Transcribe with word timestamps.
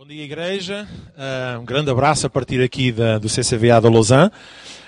Bom 0.00 0.06
dia, 0.06 0.24
igreja. 0.24 0.88
Uh, 1.10 1.60
um 1.60 1.64
grande 1.66 1.90
abraço 1.90 2.26
a 2.26 2.30
partir 2.30 2.62
aqui 2.62 2.90
da, 2.90 3.18
do 3.18 3.28
CCVA 3.28 3.82
da 3.82 3.90
Lausanne. 3.90 4.30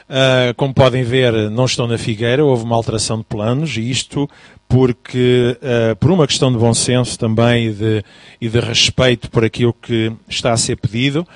Uh, 0.09 0.55
como 0.57 0.73
podem 0.73 1.03
ver, 1.03 1.51
não 1.51 1.67
estou 1.67 1.87
na 1.87 1.99
Figueira, 1.99 2.43
houve 2.43 2.65
uma 2.65 2.75
alteração 2.75 3.19
de 3.19 3.25
planos, 3.25 3.77
e 3.77 3.91
isto 3.91 4.27
porque, 4.67 5.55
uh, 5.61 5.95
por 5.97 6.11
uma 6.11 6.27
questão 6.27 6.51
de 6.51 6.57
bom 6.57 6.73
senso 6.73 7.19
também 7.19 7.67
e 7.67 7.73
de, 7.75 8.05
e 8.41 8.49
de 8.49 8.59
respeito 8.59 9.31
por 9.31 9.45
aquilo 9.45 9.75
que 9.75 10.11
está 10.27 10.51
a 10.51 10.57
ser 10.57 10.77
pedido, 10.77 11.29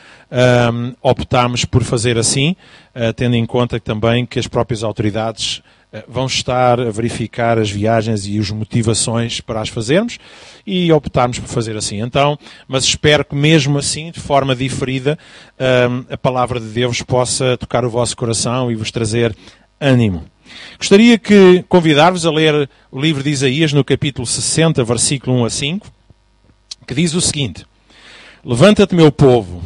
optámos 1.02 1.66
por 1.66 1.84
fazer 1.84 2.16
assim, 2.16 2.56
tendo 3.14 3.36
em 3.36 3.44
conta 3.44 3.78
também 3.78 4.24
que 4.24 4.38
as 4.38 4.46
próprias 4.46 4.82
autoridades 4.82 5.62
vão 6.08 6.26
estar 6.26 6.80
a 6.80 6.90
verificar 6.90 7.58
as 7.58 7.70
viagens 7.70 8.26
e 8.26 8.38
as 8.38 8.50
motivações 8.50 9.40
para 9.40 9.60
as 9.60 9.68
fazermos 9.68 10.18
e 10.66 10.92
optarmos 10.92 11.38
por 11.38 11.48
fazer 11.48 11.76
assim. 11.76 12.00
Então, 12.00 12.38
mas 12.66 12.84
espero 12.84 13.24
que 13.24 13.34
mesmo 13.34 13.78
assim, 13.78 14.10
de 14.10 14.20
forma 14.20 14.54
diferida, 14.54 15.18
ehm, 15.58 16.04
a 16.10 16.16
palavra 16.16 16.58
de 16.60 16.66
Deus 16.66 17.02
possa 17.02 17.56
tocar 17.56 17.84
o 17.84 17.90
vosso 17.90 18.16
coração 18.16 18.70
e 18.70 18.74
vos 18.74 18.90
trazer 18.90 19.34
ânimo. 19.80 20.24
Gostaria 20.78 21.18
que 21.18 21.64
convidar-vos 21.68 22.26
a 22.26 22.30
ler 22.30 22.68
o 22.90 23.00
livro 23.00 23.22
de 23.22 23.30
Isaías 23.30 23.72
no 23.72 23.84
capítulo 23.84 24.26
60, 24.26 24.82
versículo 24.84 25.36
1 25.38 25.44
a 25.44 25.50
5, 25.50 25.92
que 26.86 26.94
diz 26.94 27.14
o 27.14 27.20
seguinte: 27.20 27.64
Levanta-te, 28.44 28.94
meu 28.94 29.10
povo, 29.10 29.62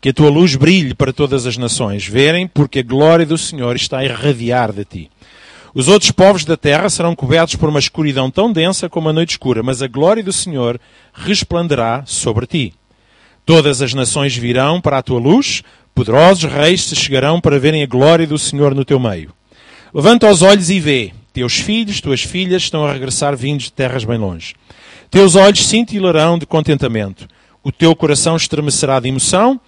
que 0.00 0.10
a 0.10 0.12
tua 0.12 0.30
luz 0.30 0.54
brilhe 0.54 0.94
para 0.94 1.12
todas 1.12 1.46
as 1.46 1.56
nações 1.56 2.06
verem, 2.06 2.46
porque 2.46 2.78
a 2.78 2.82
glória 2.82 3.26
do 3.26 3.36
Senhor 3.36 3.74
está 3.76 3.98
a 3.98 4.04
irradiar 4.04 4.72
de 4.72 4.84
ti. 4.84 5.10
Os 5.72 5.86
outros 5.86 6.10
povos 6.10 6.44
da 6.44 6.56
terra 6.56 6.90
serão 6.90 7.14
cobertos 7.14 7.54
por 7.54 7.68
uma 7.68 7.78
escuridão 7.78 8.30
tão 8.30 8.52
densa 8.52 8.88
como 8.88 9.08
a 9.08 9.12
noite 9.12 9.30
escura, 9.30 9.62
mas 9.62 9.82
a 9.82 9.86
glória 9.86 10.22
do 10.22 10.32
Senhor 10.32 10.80
resplanderá 11.12 12.02
sobre 12.04 12.46
ti. 12.46 12.74
Todas 13.46 13.80
as 13.80 13.94
nações 13.94 14.36
virão 14.36 14.80
para 14.80 14.98
a 14.98 15.02
tua 15.02 15.20
luz, 15.20 15.62
poderosos 15.94 16.50
reis 16.50 16.84
se 16.84 16.96
chegarão 16.96 17.40
para 17.40 17.58
verem 17.58 17.82
a 17.82 17.86
glória 17.86 18.26
do 18.26 18.38
Senhor 18.38 18.74
no 18.74 18.84
teu 18.84 18.98
meio. 18.98 19.32
Levanta 19.94 20.30
os 20.30 20.42
olhos 20.42 20.70
e 20.70 20.80
vê, 20.80 21.12
teus 21.32 21.54
filhos, 21.54 22.00
tuas 22.00 22.22
filhas 22.22 22.62
estão 22.62 22.84
a 22.84 22.92
regressar 22.92 23.36
vindos 23.36 23.64
de 23.64 23.72
terras 23.72 24.04
bem 24.04 24.18
longe. 24.18 24.54
Teus 25.08 25.36
olhos 25.36 25.66
cintilarão 25.66 26.38
de 26.38 26.46
contentamento, 26.46 27.28
o 27.62 27.70
teu 27.70 27.94
coração 27.94 28.36
estremecerá 28.36 28.98
de 28.98 29.08
emoção, 29.08 29.60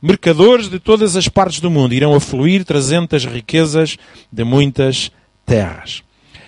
mercadores 0.00 0.68
de 0.68 0.78
todas 0.78 1.16
as 1.16 1.28
partes 1.28 1.60
do 1.60 1.70
mundo 1.70 1.92
irão 1.92 2.14
afluir 2.14 2.64
trazendo 2.64 3.14
as 3.14 3.24
riquezas 3.24 3.98
de 4.32 4.44
muitas 4.44 5.10
terras. 5.50 6.04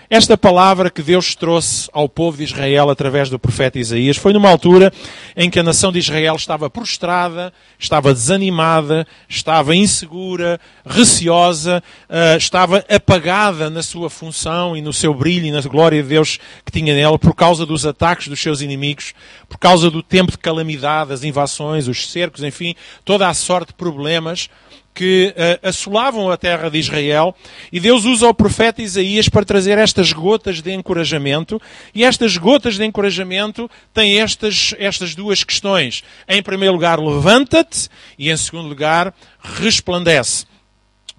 Esta 0.09 0.37
palavra 0.39 0.91
que 0.91 1.03
Deus 1.03 1.35
trouxe 1.35 1.89
ao 1.93 2.09
povo 2.09 2.37
de 2.37 2.45
Israel 2.45 2.89
através 2.89 3.29
do 3.29 3.37
profeta 3.37 3.81
Isaías 3.81 4.17
foi 4.17 4.33
numa 4.33 4.49
altura 4.49 4.93
em 5.35 5.51
que 5.51 5.59
a 5.59 5.63
nação 5.63 5.91
de 5.91 5.99
Israel 5.99 6.37
estava 6.37 6.71
prostrada, 6.71 7.53
estava 7.79 8.13
desanimada, 8.13 9.05
estava 9.29 9.75
insegura, 9.75 10.61
receosa, 10.87 11.83
uh, 12.09 12.37
estava 12.37 12.85
apagada 12.89 13.71
na 13.71 13.83
sua 13.83 14.09
função 14.09 14.77
e 14.77 14.83
no 14.83 14.93
seu 14.93 15.13
brilho 15.13 15.47
e 15.47 15.51
na 15.51 15.63
glória 15.63 16.01
de 16.01 16.11
Deus 16.11 16.39
que 16.65 16.71
tinha 16.71 16.95
nela 16.95 17.19
por 17.19 17.35
causa 17.35 17.67
dos 17.67 17.85
ataques 17.85 18.29
dos 18.29 18.41
seus 18.41 18.61
inimigos, 18.61 19.15
por 19.49 19.59
causa 19.59 19.91
do 19.91 20.03
tempo 20.03 20.31
de 20.31 20.39
calamidade, 20.39 21.13
as 21.13 21.25
invasões, 21.25 21.89
os 21.89 22.09
cercos, 22.09 22.45
enfim, 22.45 22.77
toda 23.05 23.27
a 23.27 23.35
sorte 23.35 23.69
de 23.69 23.75
problemas 23.75 24.49
que 24.95 25.35
uh, 25.37 25.69
assolavam 25.69 26.31
a 26.31 26.37
terra 26.37 26.71
de 26.71 26.79
Israel, 26.79 27.35
e 27.73 27.81
Deus 27.81 28.05
usa 28.05 28.29
o 28.29 28.35
profeta 28.35 28.83
Isaías 28.83 29.29
para 29.29 29.45
trazer 29.45 29.79
estas 29.79 30.13
gotas 30.13 30.61
de 30.61 30.73
encorajamento, 30.73 31.61
e 31.95 32.05
estas 32.05 32.37
gotas 32.37 32.77
de 32.77 32.85
encorajamento 32.85 33.71
têm 33.93 34.21
estas, 34.21 34.75
estas 34.79 35.15
duas 35.15 35.43
questões. 35.43 36.03
Em 36.29 36.43
primeiro 36.43 36.75
lugar, 36.75 36.99
levanta-te, 36.99 37.89
e 38.19 38.31
em 38.31 38.37
segundo 38.37 38.69
lugar, 38.69 39.15
resplandece 39.43 40.52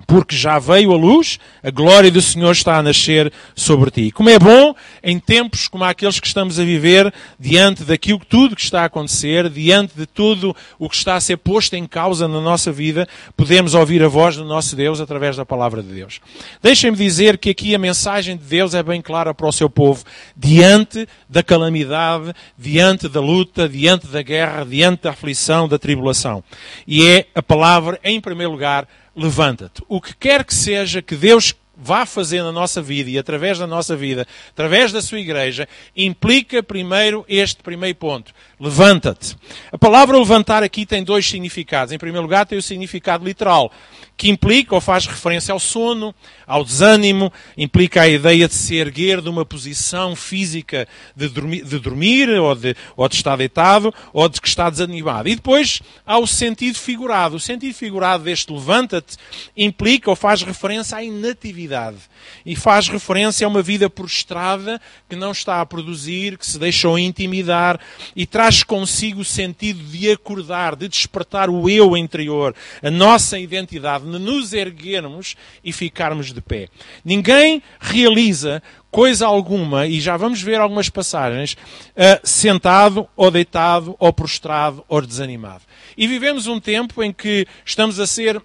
porque 0.06 0.36
já 0.36 0.60
veio 0.60 0.92
a 0.92 0.98
luz, 0.98 1.40
a 1.62 1.70
glória 1.70 2.12
do 2.12 2.22
Senhor 2.22 2.52
está 2.52 2.78
a 2.78 2.84
nascer 2.84 3.32
sobre 3.56 3.92
ti. 3.92 4.12
Como 4.12 4.30
é 4.30 4.38
bom, 4.38 4.76
em 5.04 5.20
tempos 5.20 5.68
como 5.68 5.84
aqueles 5.84 6.20
que 6.20 6.28
estamos 6.28 6.60
a 6.60 6.64
viver, 6.64 7.14
diante 7.40 7.84
daquilo 7.84 8.22
tudo 8.28 8.56
que 8.56 8.62
está 8.62 8.82
a 8.82 8.86
acontecer, 8.86 9.50
diante 9.50 9.94
de 9.96 10.06
tudo 10.06 10.56
o 10.78 10.90
que 10.90 10.96
está 10.96 11.16
a 11.16 11.22
ser 11.22 11.38
posto 11.38 11.76
em 11.76 11.86
causa 11.86 12.28
na 12.28 12.42
nossa 12.42 12.72
vida, 12.72 13.08
podemos 13.36 13.74
ouvir 13.74 14.04
a 14.04 14.08
voz 14.08 14.36
do 14.36 14.46
nosso 14.46 14.76
Deus 14.76 15.00
através 15.00 15.36
da 15.36 15.46
palavra 15.46 15.82
de 15.82 15.94
Deus. 15.94 16.20
Deixem-me 16.62 16.98
dizer 16.98 17.38
que 17.38 17.50
aqui 17.50 17.74
a 17.76 17.80
mensagem 17.80 18.38
de 18.38 18.44
Deus 18.44 18.74
é 18.74 18.84
bem 18.84 19.02
clara 19.02 19.34
para 19.34 19.48
o 19.48 19.52
seu 19.52 19.70
povo, 19.70 20.04
diante 20.36 21.08
da 21.30 21.44
calamidade, 21.44 22.34
diante 22.58 23.08
da 23.08 23.20
luta, 23.20 23.68
diante 23.68 24.08
da 24.08 24.22
guerra, 24.22 24.66
diante 24.66 25.04
da 25.04 25.12
aflição, 25.12 25.68
da 25.68 25.80
tribulação. 25.80 26.44
E 26.88 27.08
é 27.08 27.28
a 27.34 27.42
palavra, 27.42 28.00
em 28.04 28.20
primeiro 28.20 28.52
lugar, 28.52 28.88
levanta-te. 29.16 29.84
O 29.88 30.02
que 30.02 30.16
quer 30.16 30.44
que 30.44 30.54
seja 30.54 31.02
que 31.02 31.16
Deus 31.16 31.56
vá 31.76 32.06
fazer 32.06 32.44
na 32.44 32.52
nossa 32.52 32.82
vida 32.82 33.10
e 33.10 33.18
através 33.18 33.58
da 33.58 33.66
nossa 33.66 33.96
vida, 33.96 34.28
através 34.52 34.92
da 34.92 35.02
sua 35.02 35.20
igreja, 35.20 35.68
implica 35.96 36.62
primeiro 36.62 37.26
este 37.28 37.64
primeiro 37.64 37.98
ponto. 37.98 38.34
Levanta-te. 38.60 39.36
A 39.72 39.78
palavra 39.78 40.18
levantar 40.18 40.64
aqui 40.64 40.86
tem 40.86 41.04
dois 41.04 41.26
significados. 41.26 41.92
Em 41.92 41.98
primeiro 41.98 42.24
lugar, 42.24 42.46
tem 42.46 42.58
o 42.58 42.62
significado 42.62 43.26
literal 43.26 43.72
que 44.16 44.30
implica 44.30 44.76
ou 44.76 44.82
faz 44.82 45.06
referência 45.06 45.52
ao 45.52 45.60
sono, 45.60 46.14
ao 46.46 46.64
desânimo, 46.64 47.32
implica 47.58 48.04
a 48.04 48.08
ideia 48.08 48.48
de 48.48 48.54
se 48.54 48.76
erguer 48.76 49.22
de 49.22 49.30
uma 49.30 49.46
posição 49.46 50.16
física 50.16 50.88
de 51.16 51.28
dormir, 51.28 51.64
de 51.64 51.80
dormir 51.80 52.30
ou, 52.30 52.56
de, 52.56 52.76
ou 52.96 53.10
de 53.10 53.16
estar 53.16 53.36
deitado 53.36 53.94
ou 54.12 54.30
de 54.30 54.40
que 54.40 54.48
está 54.48 54.70
desanimado. 54.70 55.28
E 55.28 55.36
depois 55.36 55.82
há 56.06 56.18
o 56.18 56.28
sentido 56.28 56.78
figurado. 56.78 57.36
O 57.36 57.40
sentido 57.40 57.74
figurado 57.74 58.24
deste 58.24 58.52
levanta-te 58.52 59.18
implica 59.58 60.10
ou 60.10 60.16
faz 60.16 60.42
referência 60.42 60.98
à 60.98 61.04
inatividade 61.04 61.98
e 62.46 62.56
faz 62.56 62.88
referência 62.88 63.46
a 63.46 63.50
uma 63.50 63.62
vida 63.62 63.90
prostrada 63.90 64.80
que 65.10 65.16
não 65.16 65.32
está 65.32 65.60
a 65.60 65.66
produzir, 65.66 66.38
que 66.38 66.46
se 66.46 66.60
deixou 66.60 66.98
intimidar 66.98 67.80
e 68.16 68.26
traz 68.26 68.64
consigo 68.64 69.22
o 69.22 69.26
sentido 69.26 69.84
de 69.84 70.12
acordar, 70.12 70.76
de 70.76 70.88
despertar 70.88 71.50
o 71.50 71.70
eu 71.70 71.98
interior, 71.98 72.56
a 72.82 72.92
nossa 72.92 73.40
identidade 73.40 74.06
de 74.06 74.10
nos 74.20 74.54
erguermos 74.54 75.36
e 75.64 75.72
ficarmos 75.72 76.32
de 76.32 76.42
pé. 76.42 76.68
Ninguém 77.04 77.62
realiza 77.80 78.62
coisa 78.92 79.26
alguma, 79.26 79.88
e 79.88 80.00
já 80.00 80.16
vamos 80.16 80.42
ver 80.42 80.60
algumas 80.60 80.88
passagens, 80.88 81.54
uh, 81.54 82.20
sentado 82.24 83.08
ou 83.16 83.32
deitado 83.32 83.96
ou 83.98 84.14
prostrado 84.14 84.86
ou 84.88 85.02
desanimado. 85.02 85.64
E 85.98 86.08
vivemos 86.08 86.46
um 86.46 86.60
tempo 86.60 87.02
em 87.02 87.12
que 87.12 87.48
estamos 87.66 88.00
a 88.00 88.06
ser 88.06 88.40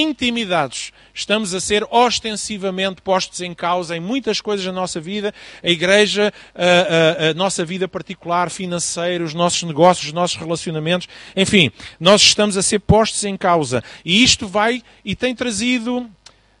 intimidados. 0.00 0.92
Estamos 1.12 1.54
a 1.54 1.60
ser 1.60 1.86
ostensivamente 1.90 3.00
postos 3.00 3.40
em 3.40 3.54
causa 3.54 3.96
em 3.96 4.00
muitas 4.00 4.40
coisas 4.40 4.66
da 4.66 4.72
nossa 4.72 5.00
vida, 5.00 5.32
a 5.62 5.68
igreja, 5.68 6.32
a, 6.54 7.26
a, 7.26 7.30
a, 7.30 7.34
nossa 7.34 7.64
vida 7.64 7.86
particular, 7.86 8.50
financeira, 8.50 9.22
os 9.22 9.34
nossos 9.34 9.62
negócios, 9.62 10.06
os 10.08 10.12
nossos 10.12 10.36
relacionamentos, 10.36 11.08
enfim, 11.36 11.70
nós 12.00 12.20
estamos 12.22 12.56
a 12.56 12.62
ser 12.62 12.80
postos 12.80 13.24
em 13.24 13.36
causa. 13.36 13.82
E 14.04 14.22
isto 14.22 14.48
vai 14.48 14.82
e 15.04 15.14
tem 15.14 15.34
trazido. 15.34 15.98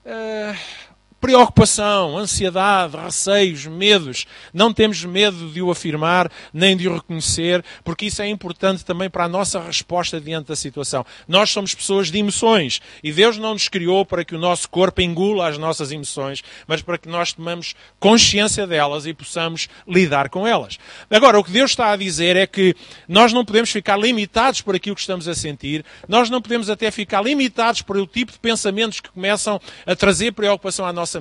Uh, 0.04 0.83
preocupação, 1.24 2.18
ansiedade, 2.18 2.98
receios, 2.98 3.64
medos. 3.64 4.26
Não 4.52 4.74
temos 4.74 5.02
medo 5.06 5.48
de 5.48 5.62
o 5.62 5.70
afirmar, 5.70 6.30
nem 6.52 6.76
de 6.76 6.86
o 6.86 6.96
reconhecer, 6.96 7.64
porque 7.82 8.04
isso 8.04 8.20
é 8.20 8.28
importante 8.28 8.84
também 8.84 9.08
para 9.08 9.24
a 9.24 9.28
nossa 9.28 9.58
resposta 9.58 10.20
diante 10.20 10.48
da 10.48 10.54
situação. 10.54 11.02
Nós 11.26 11.48
somos 11.48 11.74
pessoas 11.74 12.10
de 12.10 12.18
emoções 12.18 12.82
e 13.02 13.10
Deus 13.10 13.38
não 13.38 13.54
nos 13.54 13.70
criou 13.70 14.04
para 14.04 14.22
que 14.22 14.34
o 14.34 14.38
nosso 14.38 14.68
corpo 14.68 15.00
engula 15.00 15.48
as 15.48 15.56
nossas 15.56 15.90
emoções, 15.90 16.44
mas 16.66 16.82
para 16.82 16.98
que 16.98 17.08
nós 17.08 17.32
tomamos 17.32 17.74
consciência 17.98 18.66
delas 18.66 19.06
e 19.06 19.14
possamos 19.14 19.66
lidar 19.88 20.28
com 20.28 20.46
elas. 20.46 20.78
Agora, 21.08 21.38
o 21.38 21.44
que 21.44 21.52
Deus 21.52 21.70
está 21.70 21.92
a 21.92 21.96
dizer 21.96 22.36
é 22.36 22.46
que 22.46 22.76
nós 23.08 23.32
não 23.32 23.46
podemos 23.46 23.70
ficar 23.70 23.96
limitados 23.96 24.60
por 24.60 24.76
aquilo 24.76 24.94
que 24.94 25.00
estamos 25.00 25.26
a 25.26 25.34
sentir, 25.34 25.86
nós 26.06 26.28
não 26.28 26.42
podemos 26.42 26.68
até 26.68 26.90
ficar 26.90 27.22
limitados 27.22 27.80
por 27.80 27.96
o 27.96 28.06
tipo 28.06 28.30
de 28.30 28.38
pensamentos 28.38 29.00
que 29.00 29.08
começam 29.08 29.58
a 29.86 29.96
trazer 29.96 30.30
preocupação 30.32 30.84
à 30.84 30.92
nossa 30.92 31.13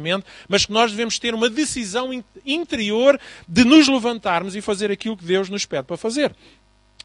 mas 0.48 0.66
que 0.66 0.72
nós 0.72 0.92
devemos 0.92 1.20
ter 1.20 1.34
uma 1.34 1.50
decisão 1.50 2.10
interior 2.46 3.20
de 3.48 3.64
nos 3.64 3.88
levantarmos 3.88 4.56
e 4.56 4.62
fazer 4.62 4.92
aquilo 4.92 5.18
que 5.18 5.26
Deus 5.26 5.50
nos 5.50 5.66
pede 5.66 5.84
para 5.84 5.98
fazer. 5.98 6.36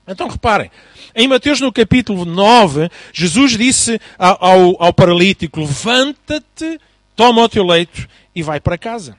Então 0.07 0.29
reparem, 0.29 0.71
em 1.15 1.29
Mateus 1.29 1.61
no 1.61 1.71
capítulo 1.71 2.25
9, 2.25 2.89
Jesus 3.13 3.59
disse 3.59 4.01
ao, 4.19 4.83
ao 4.83 4.93
paralítico: 4.93 5.61
Levanta-te, 5.61 6.81
toma 7.15 7.43
o 7.43 7.49
teu 7.49 7.63
leito 7.63 8.09
e 8.35 8.43
vai 8.43 8.59
para 8.59 8.79
casa. 8.79 9.17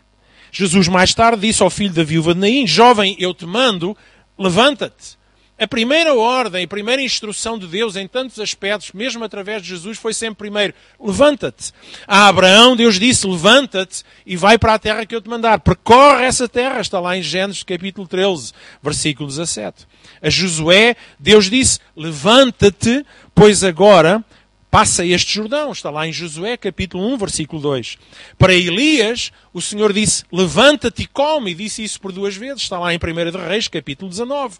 Jesus 0.52 0.88
mais 0.88 1.14
tarde 1.14 1.42
disse 1.48 1.62
ao 1.62 1.70
filho 1.70 1.94
da 1.94 2.04
viúva 2.04 2.34
de 2.34 2.40
Naim: 2.40 2.66
Jovem, 2.66 3.16
eu 3.20 3.36
te 3.36 3.46
mando, 3.46 3.96
levanta-te. 4.38 5.19
A 5.60 5.68
primeira 5.68 6.16
ordem, 6.16 6.64
a 6.64 6.68
primeira 6.68 7.02
instrução 7.02 7.60
de 7.60 7.68
Deus 7.68 7.98
em 7.98 8.08
tantos 8.08 8.40
aspectos, 8.40 8.94
mesmo 8.94 9.26
através 9.26 9.62
de 9.62 9.68
Jesus, 9.68 9.98
foi 9.98 10.14
sempre 10.14 10.38
primeiro: 10.38 10.74
levanta-te. 10.98 11.74
A 12.08 12.28
Abraão, 12.28 12.78
Deus 12.78 12.98
disse: 12.98 13.28
levanta-te 13.28 14.04
e 14.26 14.38
vai 14.38 14.58
para 14.58 14.76
a 14.76 14.80
terra 14.80 15.06
que 15.06 15.14
eu 15.14 15.22
te 15.22 15.28
mandar. 15.28 15.60
Percorre 15.60 16.24
essa 16.24 16.48
terra, 16.48 16.80
está 16.80 17.00
lá 17.00 17.18
em 17.18 17.22
Gênesis 17.22 17.62
capítulo 17.64 18.08
13, 18.08 18.54
versículo 18.82 19.28
17. 19.28 19.86
A 20.22 20.30
Josué, 20.30 20.96
Deus 21.20 21.50
disse: 21.50 21.80
levanta-te, 21.94 23.06
pois 23.36 23.62
agora 23.62 24.24
passa 24.70 25.06
este 25.06 25.34
Jordão, 25.34 25.72
está 25.72 25.90
lá 25.90 26.08
em 26.08 26.14
Josué 26.14 26.56
capítulo 26.56 27.06
1, 27.14 27.18
versículo 27.18 27.62
2. 27.62 27.98
Para 28.38 28.54
Elias, 28.54 29.32
o 29.54 29.62
Senhor 29.62 29.92
disse, 29.92 30.24
levanta-te 30.32 31.04
e 31.04 31.08
come, 31.08 31.52
e 31.52 31.56
disse 31.56 31.84
isso 31.84 32.00
por 32.00 32.12
duas 32.12 32.36
vezes, 32.36 32.64
está 32.64 32.78
lá 32.78 32.94
em 32.94 32.98
1 32.98 33.32
de 33.32 33.38
Reis 33.38 33.68
capítulo 33.68 34.10
19. 34.10 34.58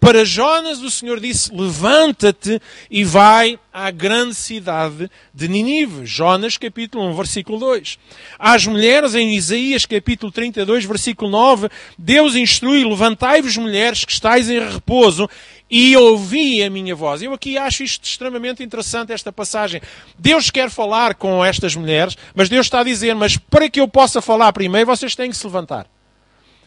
Para 0.00 0.24
Jonas, 0.24 0.80
o 0.80 0.90
Senhor 0.90 1.20
disse, 1.20 1.54
levanta-te 1.54 2.60
e 2.90 3.04
vai 3.04 3.58
à 3.72 3.90
grande 3.90 4.34
cidade 4.34 5.10
de 5.32 5.48
Ninive. 5.48 6.06
Jonas 6.06 6.56
capítulo 6.56 7.04
1, 7.10 7.14
versículo 7.14 7.58
2. 7.58 7.98
Às 8.38 8.66
mulheres, 8.66 9.14
em 9.14 9.34
Isaías 9.34 9.86
capítulo 9.86 10.32
32, 10.32 10.84
versículo 10.84 11.30
9, 11.30 11.68
Deus 11.96 12.34
instrui, 12.34 12.84
levantai-vos 12.84 13.56
mulheres 13.56 14.04
que 14.04 14.12
estáis 14.12 14.48
em 14.50 14.58
repouso 14.58 15.28
e 15.72 15.96
ouvi 15.96 16.62
a 16.62 16.68
minha 16.68 16.94
voz. 16.94 17.22
Eu 17.22 17.32
aqui 17.32 17.56
acho 17.56 17.82
isto 17.82 18.04
extremamente 18.04 18.62
interessante, 18.62 19.10
esta 19.10 19.32
passagem. 19.32 19.80
Deus 20.18 20.50
quer 20.50 20.68
falar 20.68 21.14
com 21.14 21.42
estas 21.42 21.74
mulheres, 21.74 22.14
mas 22.34 22.50
Deus 22.50 22.66
está 22.66 22.80
a 22.80 22.84
dizer, 22.84 23.14
mas 23.14 23.38
para 23.38 23.70
que 23.70 23.80
eu 23.80 23.88
possa 23.88 24.20
falar 24.20 24.52
primeiro, 24.52 24.86
vocês 24.86 25.16
têm 25.16 25.30
que 25.30 25.36
se 25.36 25.46
levantar. 25.46 25.86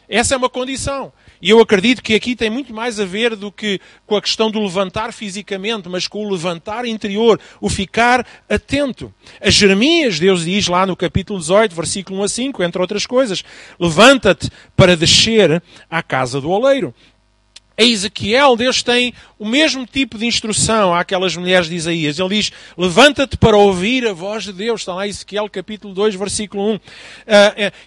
Essa 0.10 0.34
é 0.34 0.38
uma 0.38 0.50
condição. 0.50 1.14
E 1.40 1.52
eu 1.52 1.60
acredito 1.60 2.02
que 2.02 2.16
aqui 2.16 2.36
tem 2.36 2.50
muito 2.50 2.74
mais 2.74 3.00
a 3.00 3.06
ver 3.06 3.36
do 3.36 3.52
que 3.52 3.80
com 4.08 4.16
a 4.16 4.22
questão 4.22 4.50
do 4.50 4.60
levantar 4.60 5.14
fisicamente, 5.14 5.88
mas 5.88 6.08
com 6.08 6.26
o 6.26 6.32
levantar 6.32 6.86
interior, 6.86 7.40
o 7.62 7.70
ficar 7.70 8.26
atento. 8.50 9.14
A 9.40 9.52
Jeremias, 9.52 10.20
Deus 10.20 10.46
diz 10.46 10.68
lá 10.68 10.86
no 10.86 10.96
capítulo 10.96 11.40
18, 11.40 11.76
versículo 11.76 12.20
1 12.22 12.24
a 12.24 12.28
5, 12.28 12.64
entre 12.64 12.82
outras 12.82 13.06
coisas: 13.06 13.44
Levanta-te 13.80 14.50
para 14.76 14.98
descer 14.98 15.62
à 15.90 16.02
casa 16.02 16.42
do 16.42 16.50
oleiro 16.50 16.94
a 17.78 17.84
Ezequiel, 17.84 18.56
Deus 18.56 18.82
tem 18.82 19.14
o 19.38 19.46
mesmo 19.46 19.86
tipo 19.86 20.18
de 20.18 20.26
instrução 20.26 20.96
àquelas 20.96 21.36
mulheres 21.36 21.68
de 21.68 21.76
Isaías. 21.76 22.20
Ele 22.20 22.30
diz: 22.30 22.52
Levanta-te 22.78 23.36
para 23.36 23.58
ouvir 23.58 24.08
a 24.08 24.14
voz 24.14 24.46
de 24.46 24.54
Deus. 24.54 24.82
Está 24.82 24.94
lá 24.94 25.06
Ezequiel 25.06 25.50
capítulo 25.50 25.94
2, 25.94 26.16
versículo 26.16 26.72
1. 26.72 26.76
Uh, 26.76 26.78
uh, 26.78 26.82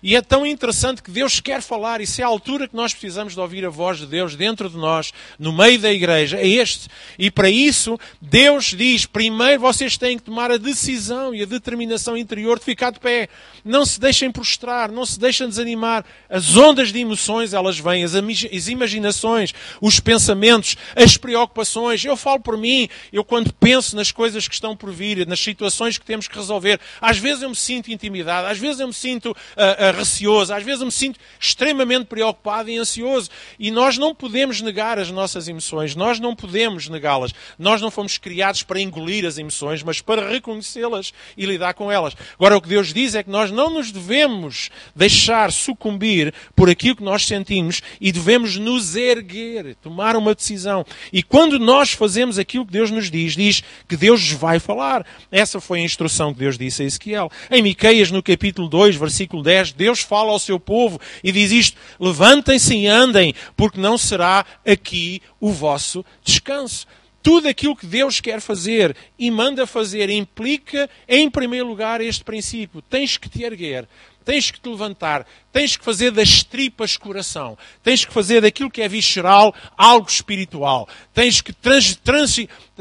e 0.03 0.15
é 0.15 0.21
tão 0.21 0.45
interessante 0.45 1.03
que 1.03 1.11
Deus 1.11 1.41
quer 1.41 1.63
falar, 1.63 2.05
se 2.07 2.21
é 2.21 2.25
a 2.25 2.29
altura 2.29 2.69
que 2.69 2.77
nós 2.77 2.93
precisamos 2.93 3.33
de 3.33 3.41
ouvir 3.41 3.65
a 3.65 3.71
voz 3.71 3.99
de 3.99 4.07
Deus 4.07 4.37
dentro 4.37 4.69
de 4.69 4.77
nós, 4.77 5.13
no 5.39 5.53
meio 5.53 5.79
da 5.79 5.91
igreja, 5.91 6.37
é 6.37 6.47
este. 6.47 6.89
E 7.19 7.31
para 7.31 7.49
isso, 7.49 7.99
Deus 8.21 8.75
diz: 8.77 9.07
primeiro 9.07 9.63
vocês 9.63 9.97
têm 9.97 10.19
que 10.19 10.25
tomar 10.25 10.51
a 10.51 10.59
decisão 10.59 11.35
e 11.35 11.43
a 11.43 11.47
determinação 11.47 12.15
interior 12.15 12.59
de 12.59 12.65
ficar 12.67 12.91
de 12.91 13.01
pé. 13.01 13.29
Não 13.65 13.87
se 13.87 13.99
deixem 13.99 14.31
prostrar, 14.31 14.93
não 14.93 15.07
se 15.07 15.19
deixem 15.19 15.49
desanimar. 15.49 16.05
As 16.29 16.57
ondas 16.57 16.93
de 16.93 16.99
emoções, 16.99 17.55
elas 17.55 17.79
vêm, 17.79 18.05
as, 18.05 18.15
as 18.15 18.69
imaginações 18.69 19.55
os 19.81 20.01
pensamentos, 20.01 20.77
as 20.95 21.17
preocupações. 21.17 22.05
Eu 22.05 22.17
falo 22.17 22.41
por 22.41 22.57
mim, 22.57 22.89
eu 23.13 23.25
quando 23.25 23.53
penso 23.53 23.97
nas 23.97 24.11
coisas 24.11 24.47
que 24.49 24.55
estão 24.55 24.77
por 24.77 24.91
vir, 24.91 25.27
nas 25.27 25.41
situações 25.41 25.99
que 25.99 26.05
temos 26.05 26.29
que 26.29 26.37
resolver, 26.37 26.81
às 27.01 27.19
vezes 27.19 27.43
eu 27.43 27.51
me 27.51 27.57
sinto 27.57 27.91
intimidado, 27.91 28.47
às 28.49 28.59
vezes 28.59 28.81
eu 28.81 28.87
me 28.87 28.95
sinto 28.95 29.31
uh, 29.31 29.33
uh, 29.33 29.97
receoso, 29.97 30.53
às 30.53 30.63
vezes 30.63 30.81
eu 30.81 30.87
me 30.87 30.93
sinto 30.93 31.19
extremamente 31.39 32.07
preocupado 32.07 32.71
e 32.71 32.79
ansioso. 32.79 33.31
E 33.59 33.71
nós 33.71 33.99
não 33.99 34.15
podemos 34.15 34.61
negar 34.61 34.99
as 34.99 35.11
nossas 35.11 35.49
emoções, 35.49 35.95
nós 35.95 36.19
não 36.19 36.35
podemos 36.35 36.89
negá-las. 36.89 37.33
Nós 37.59 37.81
não 37.81 37.91
fomos 37.91 38.19
criados 38.19 38.63
para 38.63 38.81
engolir 38.81 39.25
as 39.25 39.39
emoções, 39.39 39.83
mas 39.83 40.01
para 40.01 40.29
reconhecê-las 40.29 41.13
e 41.37 41.45
lidar 41.45 41.75
com 41.75 41.91
elas. 41.91 42.15
Agora, 42.35 42.57
o 42.57 42.61
que 42.61 42.69
Deus 42.69 42.93
diz 42.93 43.15
é 43.15 43.23
que 43.23 43.31
nós 43.31 43.51
não 43.51 43.71
nos 43.71 43.91
devemos 43.91 44.71
deixar 44.95 45.53
sucumbir 45.53 46.33
por 46.55 46.69
aquilo 46.69 46.97
que 46.97 47.03
nós 47.03 47.27
sentimos 47.27 47.83
e 48.01 48.13
devemos 48.13 48.57
nos 48.57 48.97
erguer 48.97 49.68
tomar 49.75 50.17
uma 50.17 50.35
decisão. 50.35 50.85
E 51.13 51.23
quando 51.23 51.59
nós 51.59 51.93
fazemos 51.93 52.39
aquilo 52.39 52.67
que 52.67 52.73
Deus 52.73 52.91
nos 52.91 53.11
diz, 53.11 53.35
diz 53.35 53.63
que 53.89 53.97
Deus 53.97 54.31
vai 54.31 54.59
falar. 54.59 55.07
Essa 55.31 55.61
foi 55.61 55.81
a 55.81 55.85
instrução 55.85 56.33
que 56.33 56.41
Deus 56.41 56.59
disse 56.59 56.83
a 56.83 56.87
Ezequiel. 56.87 57.31
Em 57.51 57.63
Miqueias, 57.63 58.11
no 58.11 58.23
capítulo 58.23 58.69
2, 58.69 58.97
versículo 58.97 59.43
10, 59.43 59.73
Deus 59.73 60.01
fala 60.01 60.31
ao 60.31 60.39
seu 60.39 60.59
povo 60.59 61.01
e 61.23 61.33
diz 61.33 61.51
isto: 61.53 61.79
Levantem-se 61.99 62.75
e 62.75 62.87
andem, 62.87 63.35
porque 63.57 63.81
não 63.81 63.97
será 63.97 64.45
aqui 64.65 65.23
o 65.41 65.51
vosso 65.51 66.05
descanso 66.23 66.87
tudo 67.23 67.49
aquilo 67.49 67.77
que 67.77 67.87
Deus 67.87 68.21
quer 68.21 68.41
fazer 68.41 68.97
e 69.19 69.31
manda 69.31 69.67
fazer 69.67 70.09
implica, 70.09 70.89
em 71.07 71.31
primeiro 71.31 71.67
lugar, 71.67 72.01
este 72.01 72.25
princípio: 72.25 72.81
tens 72.81 73.19
que 73.19 73.29
te 73.29 73.43
erguer, 73.43 73.87
tens 74.29 74.51
que 74.51 74.61
te 74.61 74.69
levantar, 74.69 75.27
tens 75.51 75.75
que 75.75 75.83
fazer 75.83 76.11
das 76.11 76.43
tripas 76.43 76.99
coração, 76.99 77.57
tens 77.83 78.05
que 78.05 78.13
fazer 78.13 78.43
daquilo 78.43 78.71
que 78.71 78.83
é 78.83 78.87
visceral 78.87 79.55
algo 79.75 80.07
espiritual, 80.07 80.87
tens 81.15 81.41
que 81.41 81.51
trans, 81.51 81.97
trans, 81.97 82.37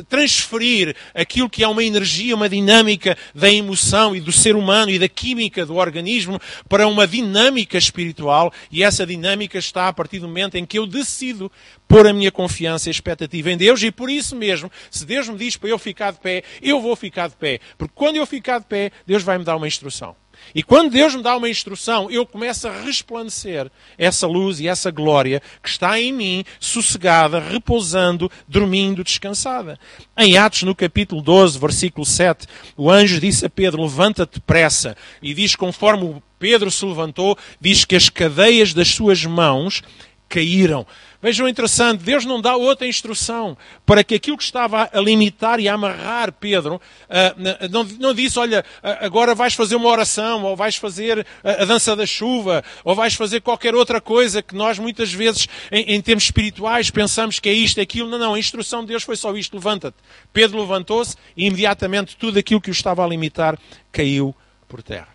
transferir 0.10 0.94
aquilo 1.16 1.50
que 1.50 1.64
é 1.64 1.68
uma 1.70 1.86
energia, 1.86 2.36
uma 2.36 2.50
dinâmica 2.50 3.18
da 3.34 3.50
emoção 3.50 4.14
e 4.14 4.20
do 4.20 4.30
ser 4.30 4.58
humano 4.58 4.92
e 4.92 5.00
da 5.00 5.08
química 5.08 5.66
do 5.66 5.76
organismo 5.76 6.38
para 6.68 6.86
uma 6.86 7.08
dinâmica 7.08 7.78
espiritual. 7.78 8.52
E 8.70 8.84
essa 8.84 9.06
dinâmica 9.06 9.58
está 9.58 9.88
a 9.88 9.94
partir 9.94 10.20
do 10.20 10.28
momento 10.28 10.56
em 10.56 10.66
que 10.66 10.78
eu 10.78 10.86
decido 10.86 11.50
pôr 11.88 12.06
a 12.06 12.12
minha 12.12 12.30
confiança 12.30 12.90
e 12.90 12.92
expectativa 12.92 13.50
em 13.50 13.56
Deus. 13.56 13.82
E 13.84 13.90
por 13.90 14.10
isso 14.10 14.36
mesmo, 14.36 14.70
se 14.92 15.06
Deus 15.06 15.30
me 15.30 15.38
diz 15.38 15.56
para 15.56 15.70
eu 15.70 15.80
ficar 15.80 16.12
de 16.12 16.20
pé, 16.20 16.44
eu 16.62 16.82
vou 16.82 16.98
ficar 16.98 17.30
de 17.30 17.38
pé, 17.38 17.62
porque 17.78 17.94
quando 17.96 18.18
eu 18.18 18.26
ficar 18.26 18.60
de 18.60 18.66
pé, 18.66 18.92
Deus 19.06 19.24
vai 19.24 19.38
me 19.38 19.46
dar 19.46 19.56
uma 19.56 19.66
instrução. 19.66 20.14
E 20.54 20.64
quando 20.64 20.92
Deus 20.92 21.16
me 21.16 21.22
dá 21.22 21.36
uma 21.36 21.50
instrução, 21.50 22.10
eu 22.10 22.26
começo 22.26 22.68
a 22.68 22.82
resplandecer 22.82 23.70
essa 23.98 24.26
luz 24.26 24.60
e 24.60 24.68
essa 24.68 24.90
glória 24.90 25.42
que 25.62 25.70
está 25.70 26.00
em 26.00 26.12
mim, 26.12 26.44
sossegada, 26.60 27.40
repousando, 27.40 28.32
dormindo, 28.48 29.04
descansada. 29.04 29.80
Em 30.18 30.38
Atos, 30.38 30.64
no 30.64 30.74
capítulo 30.74 31.22
12, 31.22 31.60
versículo 31.60 32.06
7, 32.06 32.48
o 32.76 32.90
anjo 32.90 33.20
disse 33.20 33.46
a 33.46 33.50
Pedro: 33.50 33.84
Levanta-te 33.84 34.36
depressa. 34.36 34.96
E 35.22 35.34
diz, 35.34 35.56
conforme 35.56 36.22
Pedro 36.40 36.72
se 36.72 36.86
levantou, 36.86 37.38
diz 37.60 37.86
que 37.86 37.96
as 37.96 38.10
cadeias 38.10 38.74
das 38.74 38.90
suas 38.90 39.26
mãos 39.26 39.82
caíram. 40.30 40.86
Vejam 41.20 41.48
interessante, 41.48 42.04
Deus 42.04 42.26
não 42.26 42.40
dá 42.40 42.56
outra 42.56 42.86
instrução 42.86 43.58
para 43.86 44.04
que 44.04 44.14
aquilo 44.14 44.38
que 44.38 44.44
estava 44.44 44.88
a 44.94 45.00
limitar 45.00 45.60
e 45.60 45.68
a 45.68 45.74
amarrar 45.74 46.32
Pedro, 46.32 46.76
uh, 46.76 47.70
não, 47.72 47.84
não 48.00 48.14
disse, 48.14 48.38
olha, 48.38 48.64
agora 49.02 49.34
vais 49.34 49.56
fazer 49.56 49.76
uma 49.76 49.90
oração, 49.90 50.44
ou 50.44 50.56
vais 50.56 50.76
fazer 50.76 51.26
a, 51.44 51.64
a, 51.64 51.66
dança 51.66 51.96
da 51.96 52.06
chuva, 52.06 52.64
ou 52.84 52.94
vais 52.94 53.16
fazer 53.16 53.42
qualquer 53.42 53.74
outra 53.74 54.00
coisa 54.00 54.44
que 54.44 54.56
nós 54.56 54.78
muitas 54.78 55.12
vezes, 55.12 55.48
em, 55.72 55.96
em 55.96 56.02
termos 56.02 56.26
espirituais, 56.26 56.92
pensamos 56.92 57.40
que 57.40 57.50
é 57.50 57.54
isto, 57.54 57.80
é 57.80 57.82
aquilo. 57.82 58.10
Não, 58.10 58.20
não, 58.20 58.34
a 58.36 58.40
instrução 58.40 58.82
de 58.82 58.90
Deus 58.90 59.02
foi 59.02 59.16
só 59.16 59.36
isto, 59.36 59.56
levanta-te. 59.56 59.98
Pedro 60.32 60.60
levantou-se 60.60 61.16
e 61.36 61.48
imediatamente 61.48 62.16
tudo 62.16 62.38
aquilo 62.38 62.62
que 62.62 62.70
o 62.70 62.72
estava 62.72 63.04
a 63.04 63.08
limitar 63.08 63.58
caiu 63.92 64.36
por 64.68 64.84
terra. 64.84 65.10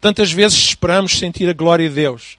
Tantas 0.00 0.32
vezes 0.32 0.58
esperamos 0.58 1.16
sentir 1.16 1.48
a 1.48 1.52
glória 1.52 1.88
de 1.88 1.94
Deus 1.94 2.38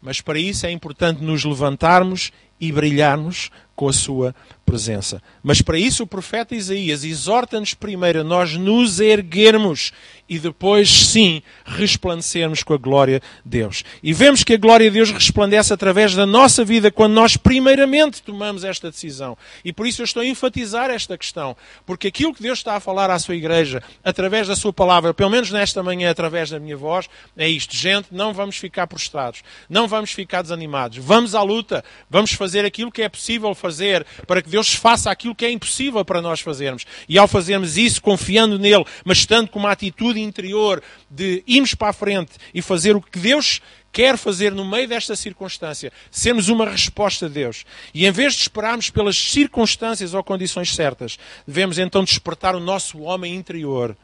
mas 0.00 0.20
para 0.20 0.38
isso 0.38 0.66
é 0.66 0.70
importante 0.70 1.22
nos 1.22 1.44
levantarmos 1.44 2.32
e 2.60 2.72
brilharmos 2.72 3.50
com 3.78 3.88
a 3.88 3.92
sua 3.92 4.34
presença. 4.66 5.22
Mas 5.40 5.62
para 5.62 5.78
isso 5.78 6.02
o 6.02 6.06
profeta 6.06 6.54
Isaías 6.54 7.04
exorta-nos 7.04 7.74
primeiro 7.74 8.20
a 8.20 8.24
nós 8.24 8.54
nos 8.54 8.98
erguermos 8.98 9.92
e 10.28 10.38
depois, 10.38 10.90
sim, 10.90 11.42
resplandecermos 11.64 12.62
com 12.62 12.74
a 12.74 12.76
glória 12.76 13.20
de 13.44 13.60
Deus. 13.60 13.82
E 14.02 14.12
vemos 14.12 14.44
que 14.44 14.52
a 14.52 14.58
glória 14.58 14.90
de 14.90 14.94
Deus 14.96 15.10
resplandece 15.10 15.72
através 15.72 16.14
da 16.14 16.26
nossa 16.26 16.64
vida 16.64 16.90
quando 16.90 17.14
nós 17.14 17.36
primeiramente 17.36 18.20
tomamos 18.20 18.62
esta 18.64 18.90
decisão. 18.90 19.38
E 19.64 19.72
por 19.72 19.86
isso 19.86 20.02
eu 20.02 20.04
estou 20.04 20.22
a 20.22 20.26
enfatizar 20.26 20.90
esta 20.90 21.16
questão, 21.16 21.56
porque 21.86 22.08
aquilo 22.08 22.34
que 22.34 22.42
Deus 22.42 22.58
está 22.58 22.74
a 22.74 22.80
falar 22.80 23.10
à 23.10 23.18
sua 23.18 23.36
igreja, 23.36 23.82
através 24.04 24.48
da 24.48 24.56
sua 24.56 24.72
palavra, 24.72 25.14
pelo 25.14 25.30
menos 25.30 25.50
nesta 25.50 25.82
manhã, 25.82 26.10
através 26.10 26.50
da 26.50 26.58
minha 26.58 26.76
voz, 26.76 27.08
é 27.36 27.48
isto. 27.48 27.74
Gente, 27.74 28.08
não 28.10 28.34
vamos 28.34 28.56
ficar 28.56 28.86
prostrados, 28.86 29.42
não 29.70 29.88
vamos 29.88 30.10
ficar 30.10 30.42
desanimados. 30.42 30.98
Vamos 30.98 31.34
à 31.34 31.42
luta, 31.42 31.82
vamos 32.10 32.32
fazer 32.32 32.47
aquilo 32.64 32.90
que 32.90 33.02
é 33.02 33.08
possível 33.08 33.54
fazer 33.54 34.06
para 34.26 34.40
que 34.40 34.48
Deus 34.48 34.74
faça 34.74 35.10
aquilo 35.10 35.34
que 35.34 35.44
é 35.44 35.50
impossível 35.50 36.04
para 36.04 36.22
nós 36.22 36.40
fazermos. 36.40 36.84
E 37.08 37.18
ao 37.18 37.28
fazermos 37.28 37.76
isso, 37.76 38.00
confiando 38.00 38.58
nele, 38.58 38.84
mas 39.04 39.18
estando 39.18 39.48
com 39.48 39.58
uma 39.58 39.72
atitude 39.72 39.88
atitude 39.98 40.20
interior 40.20 40.82
de 41.10 41.42
irmos 41.46 41.74
para 41.74 41.88
a 41.88 41.92
frente 41.92 42.32
e 42.54 42.62
fazer 42.62 42.96
o 42.96 43.02
que 43.02 43.18
Deus 43.18 43.60
quer 43.90 44.16
fazer 44.16 44.52
no 44.52 44.64
meio 44.64 44.86
desta 44.86 45.16
circunstância, 45.16 45.92
sermos 46.10 46.48
uma 46.48 46.68
resposta 46.68 47.26
de 47.26 47.34
Deus. 47.34 47.64
E 47.92 48.06
em 48.06 48.12
vez 48.12 48.34
de 48.34 48.42
esperarmos 48.42 48.90
pelas 48.90 49.16
circunstâncias 49.16 50.14
ou 50.14 50.22
condições 50.22 50.74
certas, 50.74 51.18
devemos 51.46 51.78
então 51.78 52.04
despertar 52.04 52.54
o 52.54 52.60
nosso 52.60 53.00
homem 53.00 53.34
interior. 53.34 53.96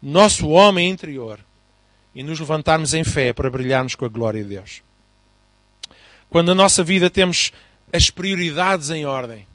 Nosso 0.00 0.48
homem 0.48 0.88
interior. 0.88 1.40
E 2.14 2.22
nos 2.22 2.40
levantarmos 2.40 2.94
em 2.94 3.04
fé 3.04 3.32
para 3.32 3.50
brilharmos 3.50 3.94
com 3.94 4.04
a 4.04 4.08
glória 4.08 4.42
de 4.42 4.50
Deus. 4.50 4.85
Quando 6.28 6.48
na 6.48 6.54
nossa 6.54 6.82
vida 6.82 7.08
temos 7.08 7.52
as 7.92 8.10
prioridades 8.10 8.90
em 8.90 9.06
ordem. 9.06 9.46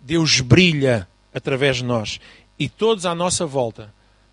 Deus 0.00 0.40
brilha 0.40 1.08
através 1.34 1.78
de 1.78 1.84
nós 1.84 2.20
e 2.58 2.68
todos 2.68 3.06
à 3.06 3.14
nossa 3.14 3.44
volta 3.46 3.92